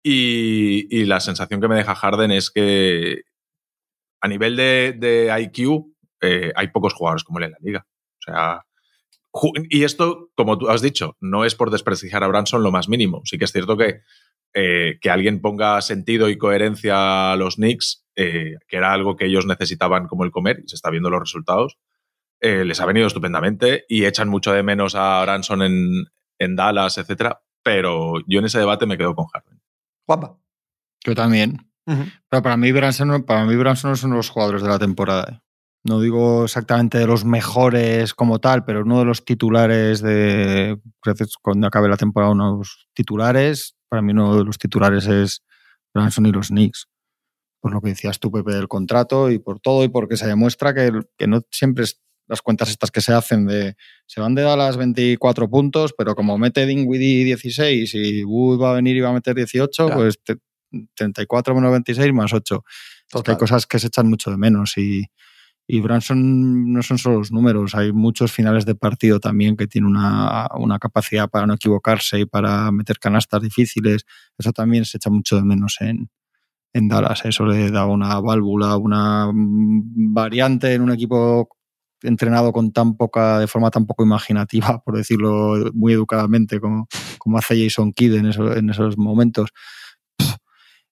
[0.04, 3.24] Y, y, la sensación que me deja Harden es que
[4.22, 5.86] a nivel de, de IQ
[6.22, 7.86] eh, hay pocos jugadores como él en la liga.
[7.88, 8.66] O sea,
[9.70, 13.22] y esto, como tú has dicho, no es por desprestigiar a Branson lo más mínimo.
[13.26, 14.02] Sí que es cierto que,
[14.54, 19.26] eh, que alguien ponga sentido y coherencia a los Knicks, eh, que era algo que
[19.26, 21.78] ellos necesitaban como el comer, y se está viendo los resultados,
[22.42, 26.06] eh, les ha venido estupendamente y echan mucho de menos a Branson en,
[26.38, 27.42] en Dallas, etcétera.
[27.64, 29.62] Pero yo en ese debate me quedo con Harden.
[30.06, 30.38] Juanpa.
[31.06, 31.70] Yo también.
[31.86, 35.44] Pero para mí, Branson, para mí Branson no son los jugadores de la temporada
[35.84, 40.80] no digo exactamente de los mejores como tal, pero uno de los titulares de
[41.42, 45.44] cuando acabe la temporada, unos titulares, para mí uno de los titulares es
[45.94, 46.88] Branson y los Knicks.
[47.62, 50.74] Por lo que decías tú, Pepe, del contrato y por todo y porque se demuestra
[50.74, 53.76] que, que no siempre es las cuentas estas que se hacen de
[54.08, 58.76] se van de las 24 puntos, pero como mete Dingwiddie 16 y Wood va a
[58.76, 60.20] venir y va a meter 18, pues
[60.96, 62.64] 34 menos 26 más 8.
[63.28, 65.04] hay cosas que se echan mucho de menos y,
[65.66, 69.88] y Branson no son solo los números, hay muchos finales de partido también que tiene
[69.88, 70.50] una,
[70.80, 74.06] capacidad para no equivocarse y para meter canastas difíciles.
[74.38, 76.10] Eso también se echa mucho de menos en,
[76.74, 77.24] Dallas.
[77.26, 81.48] Eso le da una válvula, una variante en un equipo
[82.02, 86.88] entrenado con tan poca, de forma tan poco imaginativa, por decirlo muy educadamente, como,
[87.20, 88.26] como hace Jason Kidd en,
[88.58, 89.52] en esos momentos.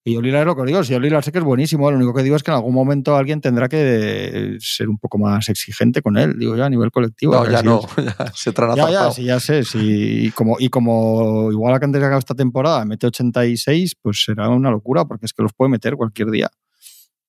[0.04, 2.24] Y Olila es lo que digo, si Olila sé que es buenísimo, lo único que
[2.24, 6.18] digo es que en algún momento alguien tendrá que ser un poco más exigente con
[6.18, 7.36] él, digo ya a nivel colectivo.
[7.36, 7.82] No, ya no,
[8.34, 11.86] se trata Ya, ya, sí, ya sé, sí, y como, y como igual a que
[11.86, 15.70] antes de esta temporada mete 86, pues será una locura, porque es que los puede
[15.70, 16.50] meter cualquier día.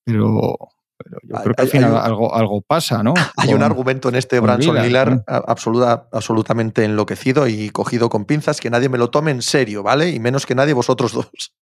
[0.03, 0.57] Pero,
[0.97, 3.13] pero yo creo que al final algo, algo pasa, ¿no?
[3.37, 8.71] Hay un argumento en este Branson Lillard absoluta, absolutamente enloquecido y cogido con pinzas que
[8.71, 10.09] nadie me lo tome en serio, ¿vale?
[10.09, 11.53] Y menos que nadie vosotros dos.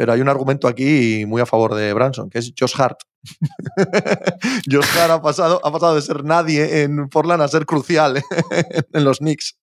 [0.00, 3.00] Pero hay un argumento aquí muy a favor de Branson, que es Josh Hart.
[4.66, 8.16] Josh Hart ha pasado, ha pasado de ser nadie en Portland a ser crucial
[8.94, 9.58] en los Knicks.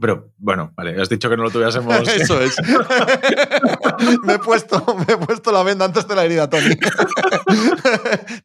[0.00, 2.08] Pero bueno, vale, has dicho que no lo tuviésemos.
[2.08, 2.56] Eso es.
[4.24, 6.74] me, he puesto, me he puesto la venda antes de la herida, Tony.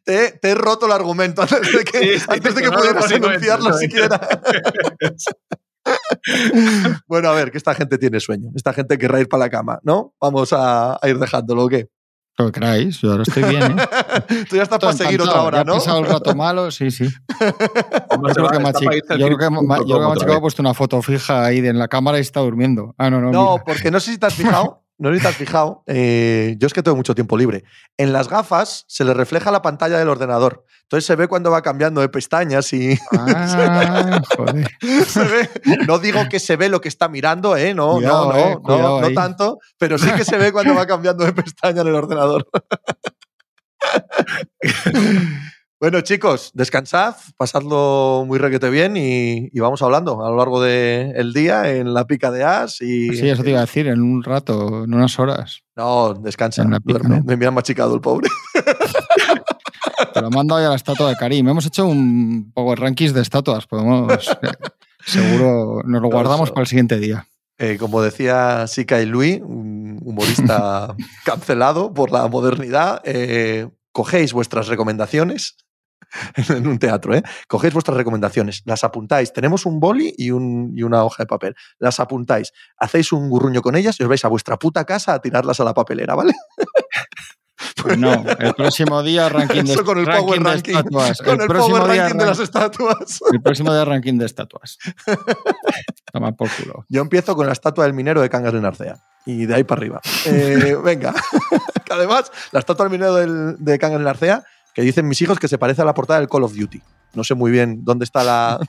[0.04, 4.20] te, he roto el argumento antes de que, antes de que pudieras enunciarlo siquiera.
[7.06, 8.50] bueno, a ver, que esta gente tiene sueño.
[8.54, 10.14] Esta gente querrá ir para la cama, ¿no?
[10.20, 11.88] Vamos a, ir dejándolo, ¿o qué?
[12.36, 14.44] Lo que queráis, yo ahora estoy bien, ¿eh?
[14.50, 15.74] Tú ya estás para seguir otra hora, ¿no?
[15.74, 17.08] Ha pasado el rato malo, sí, sí.
[17.08, 22.40] yo creo que Machico ha puesto una foto fija ahí en la cámara y está
[22.40, 22.92] durmiendo.
[22.98, 23.30] Ah, no, no.
[23.30, 26.56] No, porque no sé si te has fijado, no sé si te has fijado, eh,
[26.58, 27.64] yo es que tengo mucho tiempo libre.
[27.96, 30.64] En las gafas se le refleja la pantalla del ordenador.
[30.82, 32.98] Entonces se ve cuando va cambiando de pestañas y.
[33.12, 34.70] Ah, joder.
[35.06, 35.50] se ve.
[35.86, 37.74] No digo que se ve lo que está mirando, ¿eh?
[37.74, 41.24] No, no, no, eh, no, no tanto, pero sí que se ve cuando va cambiando
[41.24, 42.46] de pestaña en el ordenador.
[45.84, 51.70] Bueno, chicos, descansad, pasadlo muy requete bien y, vamos hablando a lo largo del día
[51.74, 52.80] en la pica de As.
[52.80, 55.60] Y, sí, eso te iba a decir, en un rato, en unas horas.
[55.76, 57.20] No, descansa, duerme.
[57.36, 58.30] Me han machicado el pobre.
[60.14, 61.46] Te lo mando hoy a la estatua de Karim.
[61.46, 63.66] Hemos hecho un poco rankings de estatuas.
[63.66, 64.26] Podemos.
[64.40, 64.52] Eh,
[65.04, 67.28] seguro nos lo guardamos para el siguiente día.
[67.58, 74.68] Eh, como decía Sika y Luis, un humorista cancelado por la modernidad, eh, cogéis vuestras
[74.68, 75.58] recomendaciones
[76.48, 77.22] en un teatro, ¿eh?
[77.48, 79.32] Cogéis vuestras recomendaciones, las apuntáis.
[79.32, 81.54] Tenemos un boli y, una hoja de papel.
[81.78, 85.20] Las apuntáis, hacéis un gurruño con ellas y os vais a vuestra puta casa a
[85.20, 86.32] tirarlas a la papelera, ¿vale?
[87.82, 91.18] Pues no, el próximo día ranking de, con el ranking de estatuas.
[91.18, 93.20] Con el, próximo día ranking de las estatuas.
[93.32, 94.78] El próximo día ranking de estatuas.
[96.12, 96.84] Toma por culo.
[96.88, 98.96] Yo empiezo con la estatua del minero de Cangas de Narcea.
[99.24, 100.00] Y de ahí para arriba.
[100.26, 101.14] Eh, venga.
[101.90, 103.14] además, la estatua del minero
[103.56, 104.44] de Cangas de Narcea
[104.74, 106.82] que dicen mis hijos que se parece a la portada del Call of Duty.
[107.14, 108.58] No sé muy bien dónde está la.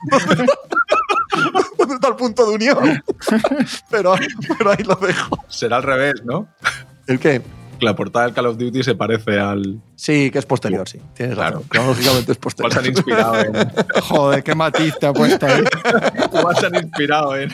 [1.78, 3.02] ¿Dónde está el punto de unión?
[3.90, 4.14] pero,
[4.56, 5.44] pero ahí lo dejo.
[5.48, 6.48] Será al revés, ¿no?
[7.06, 7.42] ¿El qué?
[7.80, 9.80] La portada del Call of Duty se parece al.
[9.96, 10.98] Sí, que es posterior, sí.
[11.14, 11.56] Tienes claro.
[11.56, 11.68] razón.
[11.68, 12.72] Cronológicamente es posterior.
[12.72, 13.52] ¿Cuál se han inspirado en.?
[14.02, 15.64] Joder, qué matiz te ha puesto ahí.
[16.30, 17.52] ¿Cuál se han inspirado en,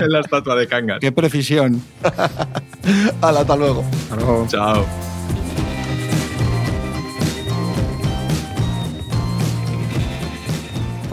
[0.00, 0.98] en la estatua de Kangas?
[1.00, 1.82] Qué precisión.
[3.22, 3.84] Hala, hasta luego.
[4.10, 4.46] Hasta luego.
[4.48, 4.84] Chao.